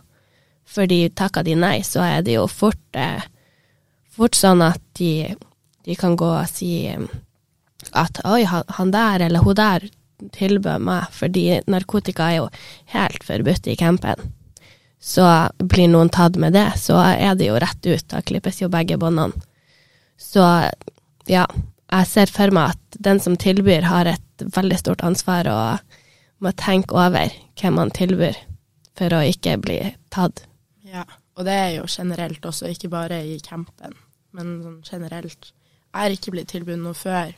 [0.68, 3.24] Fordi takker de nei, så er det jo fort, eh,
[4.12, 5.32] fort sånn at de,
[5.88, 6.84] de kan gå og si
[7.96, 9.88] at oi, han, han der eller hun der
[10.36, 12.46] tilbød meg, fordi narkotika er jo
[12.92, 14.20] helt forbudt i campen
[15.02, 15.26] så
[15.58, 18.04] blir noen tatt med det, så er det jo rett ut.
[18.06, 19.34] Da klippes jo begge båndene.
[20.14, 20.44] Så
[21.26, 21.46] ja,
[21.92, 25.98] jeg ser for meg at den som tilbyr, har et veldig stort ansvar og
[26.42, 28.38] må tenke over hvem man tilbyr,
[28.98, 29.78] for å ikke bli
[30.12, 30.44] tatt.
[30.86, 31.04] Ja,
[31.36, 33.94] og det er jo generelt også, ikke bare i campen,
[34.36, 35.52] men sånn generelt.
[35.92, 37.32] Jeg har ikke blitt tilbudt noe før,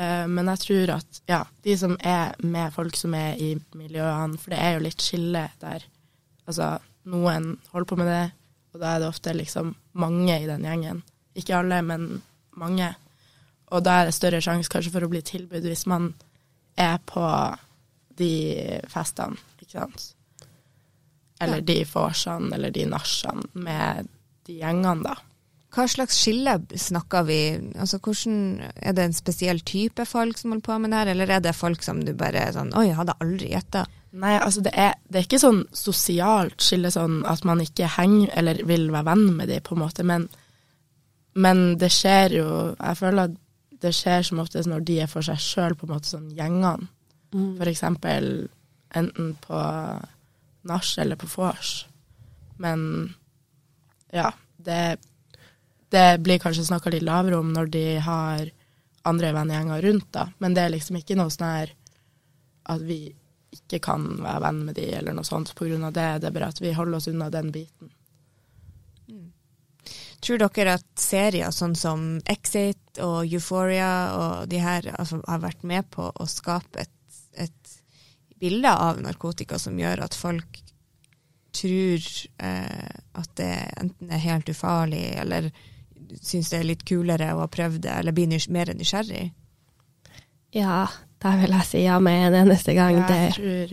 [0.00, 4.40] eh, men jeg tror at ja, de som er med folk som er i miljøene,
[4.40, 5.84] for det er jo litt skille der.
[6.48, 6.76] Altså,
[7.12, 8.24] noen holder på med det,
[8.74, 11.02] og da er det ofte liksom mange i den gjengen.
[11.36, 12.08] Ikke alle, men
[12.56, 12.94] mange.
[13.74, 16.12] Og da er det større sjanse kanskje for å bli tilbudt hvis man
[16.78, 17.24] er på
[18.16, 18.32] de
[18.92, 20.12] festene, ikke sant.
[21.40, 21.66] Eller Ja.
[21.68, 24.08] de vorsene eller de nachene med
[24.46, 25.16] de gjengene, da.
[25.76, 27.40] Hva slags skille snakker vi?
[27.76, 31.30] Altså, hvordan, er det en spesiell type folk som holder på med det her, eller
[31.34, 33.82] er det folk som du bare sånn Oi, jeg hadde aldri gjetta.
[34.16, 38.30] Nei, altså det er, det er ikke sånn sosialt skille sånn at man ikke henger
[38.32, 40.28] eller vil være venn med de, på en måte, men,
[41.34, 42.46] men det skjer jo
[42.80, 43.36] Jeg føler at
[43.82, 46.88] det skjer som oftest når de er for seg sjøl, på en måte sånn gjengene.
[47.58, 48.48] For eksempel
[48.96, 49.60] enten på
[50.66, 51.86] nach eller på vors.
[52.62, 52.80] Men
[54.14, 54.96] ja, det,
[55.92, 58.48] det blir kanskje snakka litt lavere om når de har
[59.06, 60.28] andre vennegjenger rundt, da.
[60.38, 61.74] Men det er liksom ikke noe sånn her
[62.72, 63.00] at vi
[63.56, 66.08] ikke kan være venn med de eller noe sånt av det.
[66.20, 67.92] Det er bare at vi holder oss unna den biten.
[70.24, 75.66] Tror dere at serier sånn som Exit og Euphoria og de her altså, har vært
[75.68, 77.74] med på å skape et, et
[78.40, 80.62] bilde av narkotika som gjør at folk
[81.56, 82.08] tror
[82.42, 85.50] eh, at det enten er helt ufarlig, eller
[86.20, 89.30] syns det er litt kulere å ha prøvd det, eller blir nys mer nysgjerrig?
[90.56, 90.84] Ja,
[91.22, 93.00] da vil jeg si ja med en eneste gang.
[93.00, 93.72] Jeg tror,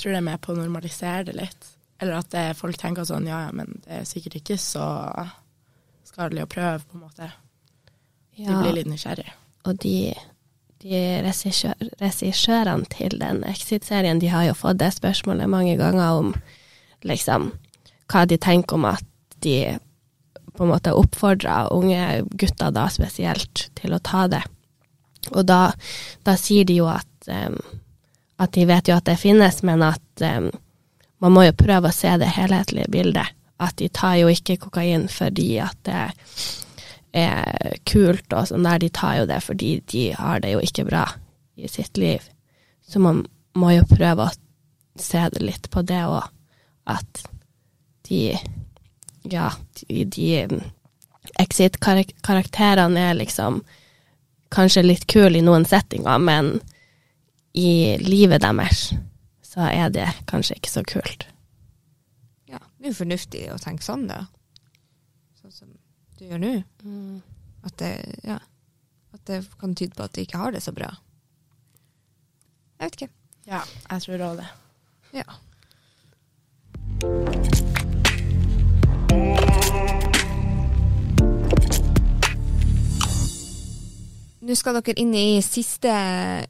[0.00, 1.68] tror det er med på å normalisere det litt.
[2.00, 4.84] Eller at det, folk tenker sånn ja, ja, men det er sikkert ikke så
[6.10, 7.30] skadelig å prøve, på en måte.
[8.36, 9.36] De ja, blir litt nysgjerrige.
[9.68, 10.12] og de,
[10.82, 11.00] de
[12.00, 16.32] regissørene til den Exit-serien, de har jo fått det spørsmålet mange ganger om
[17.04, 17.52] liksom
[18.10, 19.06] hva de tenker om at
[19.44, 19.76] de
[20.56, 24.42] på en måte oppfordrer unge gutter da spesielt til å ta det.
[25.30, 25.70] Og da,
[26.26, 27.56] da sier de jo at, um,
[28.40, 30.50] at de vet jo at det finnes, men at um,
[31.20, 33.36] man må jo prøve å se det helhetlige bildet.
[33.60, 36.04] At de tar jo ikke kokain fordi at det
[37.20, 40.86] er kult og sånn der, de tar jo det fordi de har det jo ikke
[40.88, 41.04] bra
[41.58, 42.24] i sitt liv.
[42.86, 43.24] Så man
[43.58, 46.24] må jo prøve å se det litt på det òg,
[46.90, 47.26] at
[48.08, 48.38] de
[49.30, 50.62] Ja, de, de
[51.38, 53.60] Exit-karakterene er liksom
[54.48, 56.54] kanskje litt kule i noen settinger, men
[57.52, 58.90] i livet deres
[59.44, 61.26] så er det kanskje ikke så kult.
[62.80, 64.22] Det er jo fornuftig å tenke sånn, da.
[65.36, 65.72] Sånn som
[66.16, 66.52] du gjør nå.
[67.68, 67.90] At det,
[68.24, 68.38] ja,
[69.12, 70.88] at det kan tyde på at du ikke har det så bra.
[72.80, 73.10] Jeg vet ikke.
[73.50, 74.48] Ja, jeg tror òg det.
[75.20, 75.28] Ja.
[84.40, 85.92] Nå skal dere inn i siste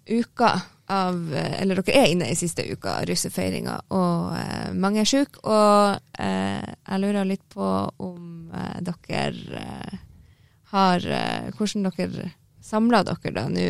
[0.07, 0.55] uka
[0.91, 5.41] av Eller dere er inne i siste uka av russefeiringa, og eh, mange er sjuke.
[5.47, 7.69] Og eh, jeg lurer litt på
[8.03, 9.31] om eh, dere
[9.63, 9.99] eh,
[10.75, 12.31] har eh, Hvordan dere
[12.63, 13.67] samler dere da nå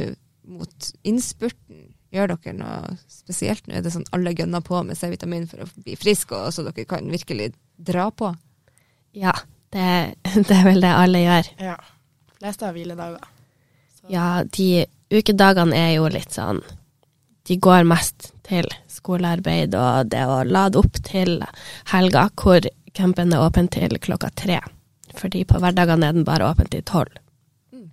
[0.50, 1.86] mot innspurten?
[2.10, 3.76] Gjør dere noe spesielt nå?
[3.78, 6.84] Er det sånn alle gønner på med C-vitamin for å bli friske, og så dere
[6.90, 8.32] kan virkelig dra på?
[9.14, 9.36] Ja,
[9.70, 9.86] det,
[10.48, 11.52] det er vel det alle gjør.
[11.70, 11.76] Ja.
[12.40, 13.28] Fleste har hviledager.
[14.00, 16.62] Så- Ja, de ukedagene er jo litt sånn
[17.50, 21.40] De går mest til skolearbeid og det å lade opp til
[21.90, 24.60] helga, hvor campen er åpen til klokka tre.
[25.18, 27.10] Fordi på hverdagene er den bare åpen til tolv.
[27.74, 27.88] Mm.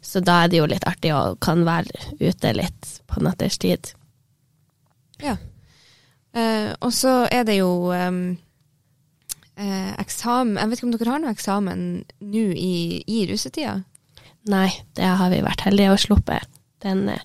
[0.00, 3.92] Så da er det jo litt artig å kan være ute litt på natterstid.
[5.20, 5.36] Ja.
[6.32, 8.16] Eh, og så er det jo eh,
[10.00, 11.82] eksamen Jeg vet ikke om dere har noe eksamen
[12.24, 13.82] nå i, i russetida?
[14.48, 16.40] Nei, det har vi vært heldige å sluppe.
[16.82, 17.20] Den eh,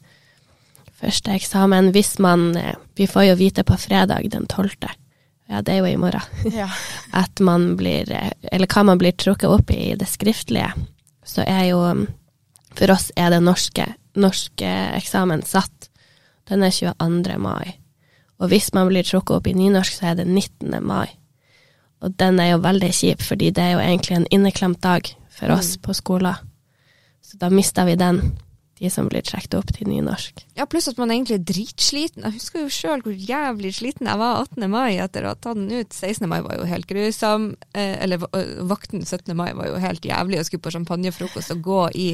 [0.98, 4.90] første eksamen, hvis man eh, Vi får jo vite på fredag den tolvte.
[5.48, 6.22] Ja, det er jo i morgen.
[6.54, 6.68] Ja.
[7.12, 8.10] at man blir
[8.52, 10.74] Eller hva man blir trukket opp i det skriftlige,
[11.26, 11.82] så er jo
[12.78, 15.90] For oss er det norske, norske eksamen satt.
[16.50, 17.38] Den er 22.
[17.42, 17.78] mai.
[18.38, 20.78] Og hvis man blir trukket opp i nynorsk, så er det 19.
[20.86, 21.08] mai.
[22.06, 25.54] Og den er jo veldig kjip, fordi det er jo egentlig en inneklemt dag for
[25.56, 26.38] oss på skolen.
[27.26, 28.22] Så da mista vi den,
[28.78, 30.44] de som blir trukket opp til nynorsk.
[30.58, 32.26] Ja, pluss at man egentlig er dritsliten.
[32.28, 34.68] Jeg husker jo sjøl hvor jævlig sliten jeg var 18.
[34.70, 35.94] mai etter å ha tatt den ut.
[35.94, 36.28] 16.
[36.30, 37.48] mai var jo helt grusom.
[37.74, 39.34] Eh, eller eh, vakten 17.
[39.38, 40.38] mai var jo helt jævlig.
[40.40, 42.08] Jeg skulle på champagnefrokost og gå i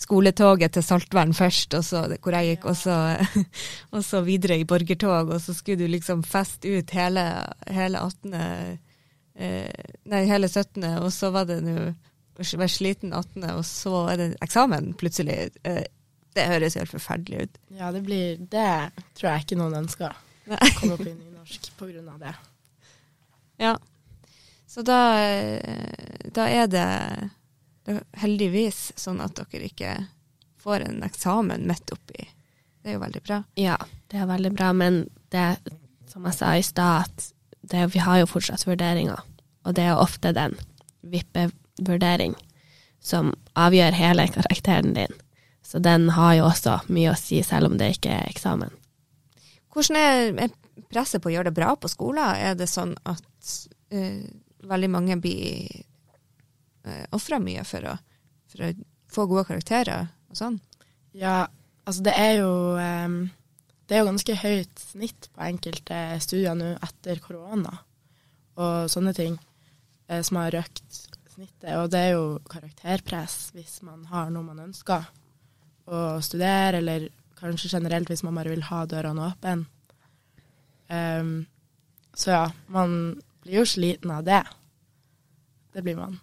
[0.00, 2.96] skoletoget til Saltvern først, og så, hvor jeg gikk, og så,
[3.96, 7.24] og så videre i borgertog, og så skulle du liksom feste ut hele,
[7.72, 8.34] hele 18.
[9.36, 11.78] Eh, nei, hele 17., og så var det nå
[12.36, 15.50] være sliten 18., og så er det eksamen plutselig.
[16.36, 17.58] Det høres helt forferdelig ut.
[17.78, 18.68] ja, det blir Det
[19.16, 20.14] tror jeg ikke noen ønsker.
[20.46, 20.60] Nei.
[20.60, 22.34] Å komme opp i nynorsk på grunn av det.
[23.62, 23.76] Ja.
[24.68, 26.86] Så da, eh, da er det
[27.86, 29.92] det heldigvis sånn at dere ikke
[30.60, 32.26] får en eksamen midt oppi.
[32.82, 33.42] Det er jo veldig bra.
[33.58, 33.76] Ja,
[34.10, 35.46] det er veldig bra, men det,
[36.10, 37.28] som jeg sa i stad, at
[37.70, 39.22] det, vi har jo fortsatt vurderinger,
[39.66, 40.54] og det er ofte den
[41.06, 42.34] vippevurdering
[43.02, 45.14] som avgjør hele karakteren din.
[45.66, 48.70] Så den har jo også mye å si, selv om det ikke er eksamen.
[49.74, 50.52] Hvordan er
[50.92, 52.22] presset på å gjøre det bra på skolen?
[52.38, 53.54] Er det sånn at
[53.92, 54.22] uh,
[54.62, 55.66] veldig mange blir
[56.86, 57.96] uh, ofra mye for å,
[58.52, 58.70] for å
[59.10, 60.60] få gode karakterer og sånn?
[61.16, 61.48] Ja,
[61.82, 63.18] altså det er jo um,
[63.86, 67.76] Det er jo ganske høyt snitt på enkelte studier nå etter korona
[68.56, 69.36] og sånne ting
[70.08, 71.02] uh, som har røkt
[71.34, 71.74] snittet.
[71.76, 75.04] Og det er jo karakterpress hvis man har noe man ønsker
[75.86, 77.08] å studere, eller
[77.38, 79.56] kanskje generelt hvis man bare vil ha dørene åpne.
[80.88, 81.34] Um,
[82.16, 84.42] så ja, man blir jo sliten av det.
[85.76, 86.18] Det blir man.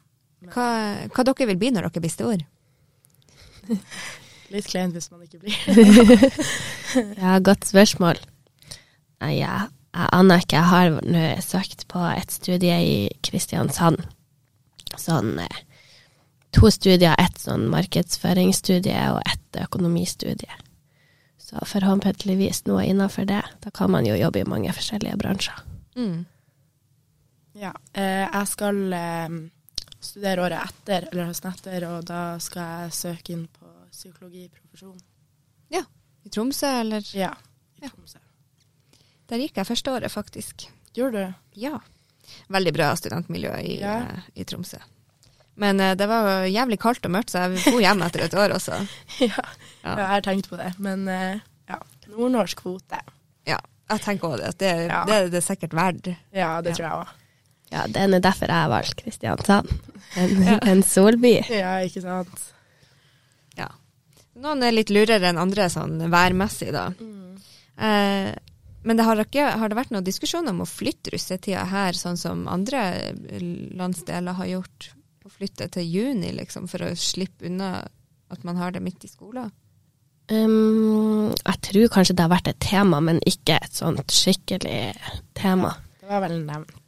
[0.51, 0.67] Hva,
[1.13, 2.47] hva dere vil bli når dere blir store?
[4.53, 5.57] Litt kleint hvis man ikke blir.
[7.17, 8.19] Ja, godt spørsmål.
[9.23, 9.63] Nei, ja,
[9.95, 10.59] jeg aner ikke.
[10.59, 14.03] Jeg har nå søkt på et studie i Kristiansand.
[14.99, 15.61] Sånn eh,
[16.53, 20.51] to studier, ett sånn markedsføringsstudie og ett økonomistudie.
[21.41, 23.41] Så forhåpentligvis noe innenfor det.
[23.61, 25.59] Da kan man jo jobbe i mange forskjellige bransjer.
[25.95, 26.25] Mm.
[27.59, 29.35] Ja, eh, jeg skal eh,
[30.01, 35.01] studere året etter, eller høsten etter, og da skal jeg søke inn på psykologiprofesjon.
[36.23, 37.03] I Tromsø, eller?
[37.11, 37.33] Ja,
[37.75, 37.89] i Ja.
[37.91, 38.19] Tromsø.
[39.27, 40.69] Der gikk jeg første året, faktisk.
[40.95, 41.33] Gjorde du?
[41.59, 41.81] Ja.
[42.47, 43.97] Veldig bra studentmiljø i, Ja.
[44.07, 44.77] eh, i Tromsø.
[45.55, 48.55] Men eh, det var jævlig kaldt og mørkt, så jeg dro hjem etter et år
[48.55, 48.79] også.
[49.21, 49.43] ja.
[49.83, 49.97] Ja.
[49.99, 50.71] jeg har tenkt på det.
[50.81, 51.77] Men eh, ja,
[52.13, 53.01] nordnorsk kvote.
[53.45, 53.59] Ja,
[53.91, 54.47] jeg tenker òg det.
[54.53, 55.03] at Det, Ja.
[55.09, 56.07] det er det sikkert verdt.
[56.33, 56.77] Ja, det Ja.
[56.79, 57.19] tror jeg òg.
[57.73, 59.69] Ja, det er derfor jeg har valgt Kristiansand.
[60.15, 60.43] En,
[60.73, 61.35] en solby.
[61.49, 62.43] Ja, ikke sant.
[63.57, 63.67] Ja.
[64.37, 66.87] Noen er litt lurere enn andre sånn værmessig, da.
[67.77, 68.33] Eh,
[68.83, 72.17] men det har, ikke, har det vært noen diskusjon om å flytte russetida her, sånn
[72.19, 72.81] som andre
[73.79, 74.89] landsdeler har gjort?
[75.23, 77.85] Å flytte til juni, liksom, for å slippe unna
[78.33, 79.51] at man har det midt i skolen?
[80.31, 84.93] Um, jeg tror kanskje det har vært et tema, men ikke et sånt skikkelig
[85.37, 85.75] tema.
[85.99, 86.79] Det var vel nevnt.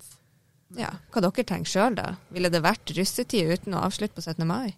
[0.75, 0.91] Ja.
[1.11, 2.15] Hva dere tenker sjøl, da?
[2.36, 4.43] Ville det vært russetid uten å avslutte på 17.
[4.47, 4.75] mai?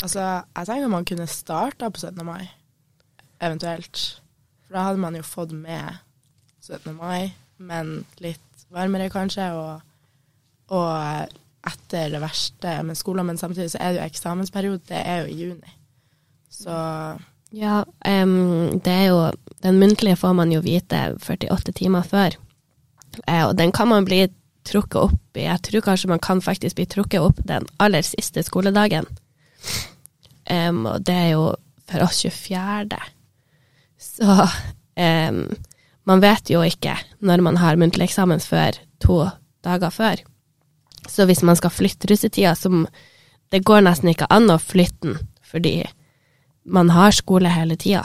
[0.00, 0.22] Altså,
[0.56, 2.24] jeg tenker man kunne starta på 17.
[2.26, 2.48] mai,
[3.38, 4.04] eventuelt.
[4.64, 6.00] For da hadde man jo fått med
[6.64, 6.94] 17.
[6.96, 9.82] mai, men litt varmere kanskje, og,
[10.72, 13.26] og etter det verste med skolen.
[13.26, 15.76] Men samtidig så er det jo eksamensperiode, det er jo i juni.
[16.50, 16.74] Så
[17.50, 19.32] Ja, um, det er jo
[19.62, 22.36] Den muntlige får man jo vite 48 timer før.
[23.28, 24.28] uh, og den kan man bli
[24.64, 25.44] trukket opp i.
[25.44, 29.06] Jeg tror kanskje man kan faktisk bli trukket opp den aller siste skoledagen.
[30.50, 31.54] Um, og det er jo
[31.90, 32.98] for oss 24.
[33.98, 34.48] Så
[34.96, 35.44] um,
[36.04, 39.26] man vet jo ikke når man har muntlig eksamen før to
[39.64, 40.22] dager før.
[41.10, 42.86] Så hvis man skal flytte russetida, som
[43.50, 45.82] Det går nesten ikke an å flytte den, fordi
[46.62, 48.04] man har skole hele tida.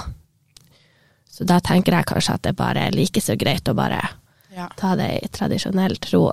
[1.29, 3.99] Så da tenker jeg kanskje at det bare er like så greit å bare
[4.55, 4.65] ja.
[4.73, 6.31] ta det i tradisjonell tro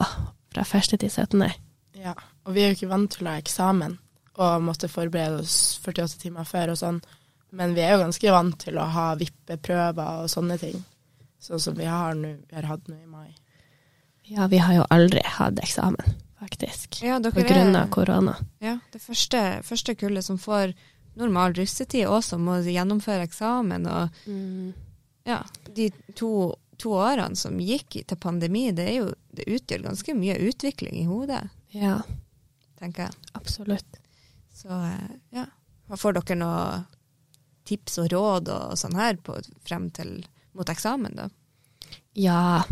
[0.48, 1.44] fra første til 17.
[2.00, 2.14] ja.
[2.46, 3.98] Og vi er jo ikke vant til å ha eksamen
[4.42, 7.02] og måtte forberede oss 48 timer før og sånn.
[7.52, 10.80] Men vi er jo ganske vant til å ha vippeprøver og sånne ting.
[11.42, 13.34] Sånn som vi har, nu, vi har hatt nå i mai.
[14.32, 16.98] Ja, vi har jo aldri hatt eksamen, faktisk.
[17.06, 18.34] Ja, På grunn av korona.
[18.60, 20.74] ja, det første, første kullet som får
[21.14, 23.86] normal russetid, også, må gjennomføre eksamen.
[23.86, 24.08] Og
[25.28, 25.38] ja,
[25.76, 26.30] de to,
[26.82, 31.44] to årene som gikk til pandemi, det, jo, det utgjør ganske mye utvikling i hodet,
[31.76, 32.00] Ja,
[32.80, 33.14] tenker jeg.
[33.38, 34.00] absolutt.
[34.52, 35.46] Så eh, ja,
[35.96, 36.64] får dere noe
[37.68, 40.24] tips og råd og sånn her på, frem til
[40.58, 41.28] mot eksamen, da?
[42.18, 42.64] Ja,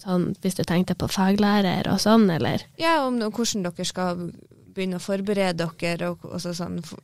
[0.00, 2.64] sånn hvis du tenkte på faglærer og sånn, eller?
[2.80, 4.26] Ja, om no- hvordan dere skal
[4.74, 6.98] begynne å forberede dere, og også sånn, for,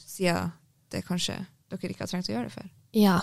[0.00, 0.52] siden
[0.90, 1.36] det kanskje
[1.70, 2.70] dere ikke har trengt å gjøre det før.
[2.96, 3.20] Ja.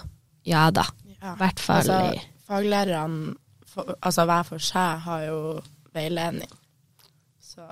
[0.48, 0.86] Ja da.
[1.18, 1.34] Ja.
[1.34, 3.36] I hvert fall Altså, i faglærerne,
[3.68, 5.40] for, altså hver for seg, har jo
[5.98, 6.52] veiledning.
[7.44, 7.66] Så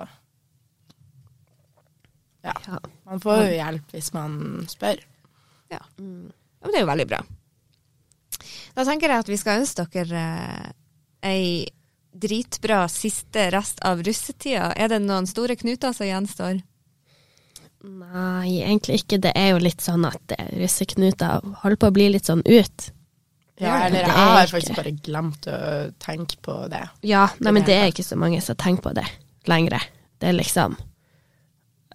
[2.44, 2.52] ja.
[2.66, 2.78] ja.
[3.06, 4.36] Man får jo hjelp hvis man
[4.70, 5.00] spør.
[5.00, 5.72] Mm.
[5.72, 7.22] Ja, men det er jo veldig bra.
[8.76, 10.74] Da tenker jeg at vi skal ønske dere eh,
[11.26, 11.66] ei
[12.16, 14.70] dritbra siste rest av russetida.
[14.72, 16.62] Er det noen store knuter som gjenstår?
[17.86, 19.18] Nei, egentlig ikke.
[19.22, 22.90] Det er jo litt sånn at eh, russeknuter holder på å bli litt sånn ut.
[23.60, 25.58] Ja, eller jeg har faktisk bare glemt å
[26.02, 26.82] tenke på det.
[27.08, 29.06] Ja, nei, men Det er ikke så mange som tenker på det
[29.48, 29.80] lenger.
[30.20, 30.76] Det er liksom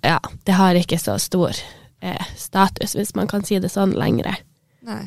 [0.01, 1.53] Ja, det har ikke så stor
[2.01, 4.39] eh, status, hvis man kan si det sånn, lenger.
[4.81, 5.03] Nei.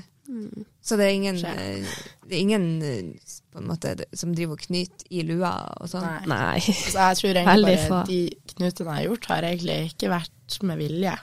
[0.84, 1.92] Så det er ingen eh,
[2.28, 6.04] det er ingen eh, på en måte som driver og knyter i lua og sånn?
[6.04, 6.26] Nei.
[6.28, 6.60] Nei.
[6.60, 8.18] Så jeg tror egentlig bare de
[8.52, 11.14] knutene jeg har gjort, har egentlig ikke vært med vilje.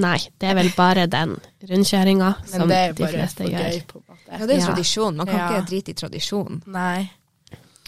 [0.00, 1.34] Nei, det er vel bare den
[1.68, 3.66] rundkjøringa Men som det er de bare fleste for gjør.
[3.68, 4.30] gøy, på en måte.
[4.32, 4.66] Ja, det er Ja.
[4.70, 5.16] tradisjon.
[5.20, 5.48] Man kan Ja.
[5.50, 6.62] ikke drite i tradisjon.
[6.66, 7.10] Nei.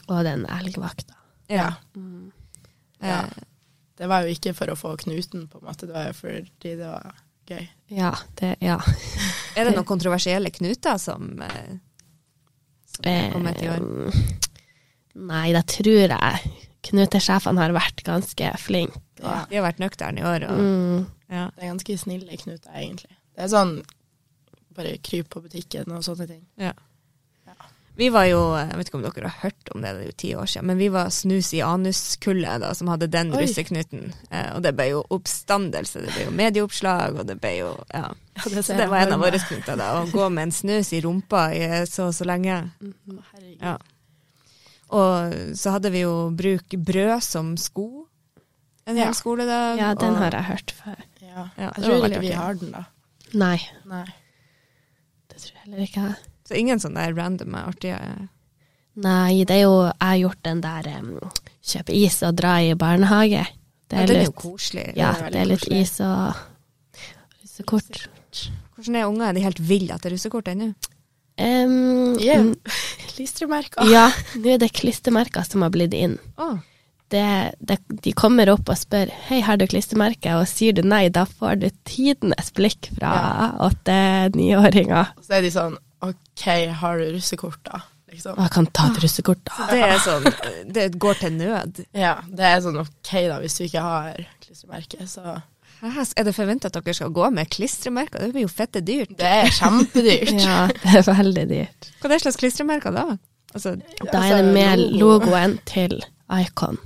[0.09, 1.15] Og den elgvakta.
[1.49, 1.71] Ja.
[3.01, 3.21] Ja.
[3.25, 3.31] Eh,
[3.97, 5.87] Det var jo ikke for å få knuten, på en måte.
[5.87, 7.15] Det var jo fordi det var
[7.47, 7.67] gøy.
[7.95, 8.79] Ja, det Ja.
[9.57, 11.77] Er det noen kontroversielle knuter som, eh,
[12.91, 13.85] som er kommet i år?
[14.09, 14.23] Eh,
[15.15, 16.41] Nei, det tror jeg
[16.89, 18.99] knutesjefene har vært ganske flinke.
[19.23, 19.45] Ja.
[19.49, 20.49] De har vært nøkterne i år.
[20.51, 21.07] Og, Mm.
[21.31, 21.45] ja.
[21.55, 23.15] Det er ganske snille knuter, egentlig.
[23.37, 23.77] Det er sånn
[24.75, 26.43] bare kryp på butikken og sånne ting.
[27.97, 30.15] Vi var jo, jeg vet ikke om dere har hørt om det, det er jo
[30.19, 33.45] ti år siden, men vi var snus i anuskullet da, som hadde den Oi.
[33.45, 34.09] russeknuten.
[34.35, 38.09] Eh, og det ble jo oppstandelse, det ble jo medieoppslag, og det ble jo, ja.
[38.35, 41.01] Ja, Så det var en av våre knuter da, å gå med en snus i
[41.05, 42.57] rumpa i så og så lenge.
[42.83, 43.63] Herregud.
[43.63, 43.77] Ja.
[44.95, 48.09] Og så hadde vi jo bruk brød som sko
[48.87, 49.13] en hel Ja.
[49.15, 49.79] skoledag.
[49.79, 50.99] Ja, den og- har jeg hørt før.
[51.23, 51.49] Ja.
[51.57, 52.85] Ja, Jeg tror ikke vi har den, da.
[53.33, 54.05] Nei, Nei.
[55.31, 56.17] det tror jeg heller ikke.
[56.45, 57.99] Så ingen sånne random artige
[58.95, 61.15] Nei, det er jo Jeg har gjort den der um,
[61.65, 63.47] kjøpe is og dra i barnehage.
[63.91, 64.85] Det ja, litt, er jo koselig.
[64.97, 65.81] ja, det er det er litt koselig.
[65.83, 66.43] is og
[67.43, 68.05] russekort.
[68.75, 69.29] Hvordan er unger?
[69.29, 70.73] Er de helt ville etter russekort ennå?
[71.35, 72.53] Um, Yeah.
[73.15, 73.87] Klistremerker.
[73.91, 76.17] Ja, nå er det klistremerker som har blitt inn.
[76.39, 76.53] Å,
[77.15, 77.25] Det,
[77.61, 81.25] det, de kommer opp og spør hei, har du klistremerke, og sier du nei, da
[81.29, 83.11] får du tidenes blikk fra
[83.67, 85.13] åtte-niåringer.
[85.19, 86.45] Og så er de sånn OK,
[86.81, 87.81] har du russekort, da?
[88.15, 88.37] Liksom.
[88.39, 89.65] Jeg kan ta et russekort, da.
[89.73, 90.27] det er sånn
[90.77, 91.81] Det går til nød.
[91.99, 95.41] Ja, det er sånn OK, da, hvis du ikke har klistremerke, så
[95.85, 98.23] Er det forventa at dere skal gå med klistremerker?
[98.23, 99.17] Det blir jo fette dyrt.
[99.19, 100.35] Det er kjempedyrt.
[100.47, 101.91] Ja, det er veldig dyrt.
[102.01, 103.07] Hva er det slags klistremerker da?
[103.55, 103.75] Altså,
[104.13, 105.99] Da er det med logoen til
[106.33, 106.79] Icon.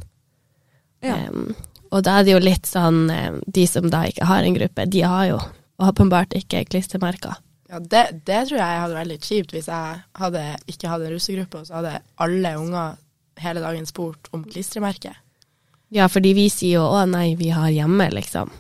[1.05, 1.29] ja.
[1.29, 1.55] Um,
[1.89, 3.07] og da er det jo litt sånn
[3.49, 5.39] De som da ikke har en gruppe, de har jo
[5.81, 7.39] åpenbart ikke klistremerker.
[7.69, 11.17] Ja, det, det tror jeg hadde vært litt kjipt hvis jeg hadde ikke hadde en
[11.17, 12.97] russegruppe, og så hadde alle unger
[13.39, 15.19] hele dagen spurt om klistremerket.
[15.95, 18.51] Ja, fordi vi sier jo 'å nei, vi har hjemme', liksom.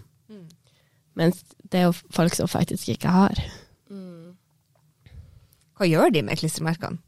[1.18, 1.42] Mens
[1.72, 3.40] det er jo folk som faktisk ikke har.
[5.78, 6.98] Hva gjør de med klistremerkene?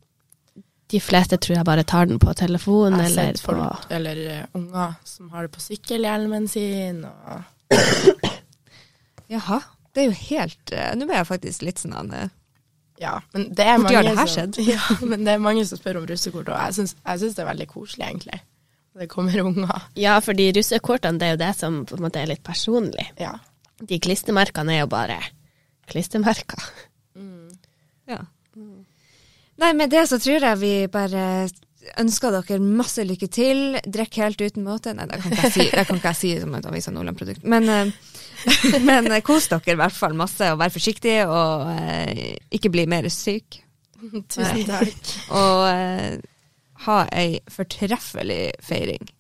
[0.90, 4.46] De fleste tror jeg bare tar den på telefonen Jeg eller på folk, eller eh,
[4.59, 7.42] unger som har det på sykkelhjelmen sin, og
[9.34, 9.61] Jaha.
[9.95, 12.30] Det er jo helt uh, Nå ble jeg faktisk litt sånn eh,
[13.03, 14.55] Ja, men det er mange det som.
[14.74, 17.45] Ja, men det er mange som spør om russekort, og jeg syns, jeg syns det
[17.45, 18.43] er veldig koselig, egentlig.
[19.01, 19.86] Det kommer unger.
[19.99, 23.07] Ja, fordi russekortene, det er jo det som på en måte er litt personlig.
[23.22, 23.36] Ja.
[23.80, 25.16] De klistremerkene er jo bare
[25.91, 26.66] klistremerker.
[28.11, 28.20] Ja.
[29.61, 31.24] Nei, med det så tror jeg vi bare
[32.01, 33.78] ønsker dere masse lykke til.
[33.84, 34.95] Drikk helt uten måte.
[34.97, 37.45] Nei, det kan ikke jeg si, det kan ikke jeg si som et Avisa Nordland-produkt.
[37.49, 37.93] Men, eh,
[38.88, 42.86] men eh, kos dere i hvert fall masse, og vær forsiktige, og eh, ikke bli
[42.91, 43.61] mer syk.
[44.32, 45.14] Tusen takk.
[45.41, 46.20] Og eh,
[46.86, 49.11] ha ei fortreffelig feiring.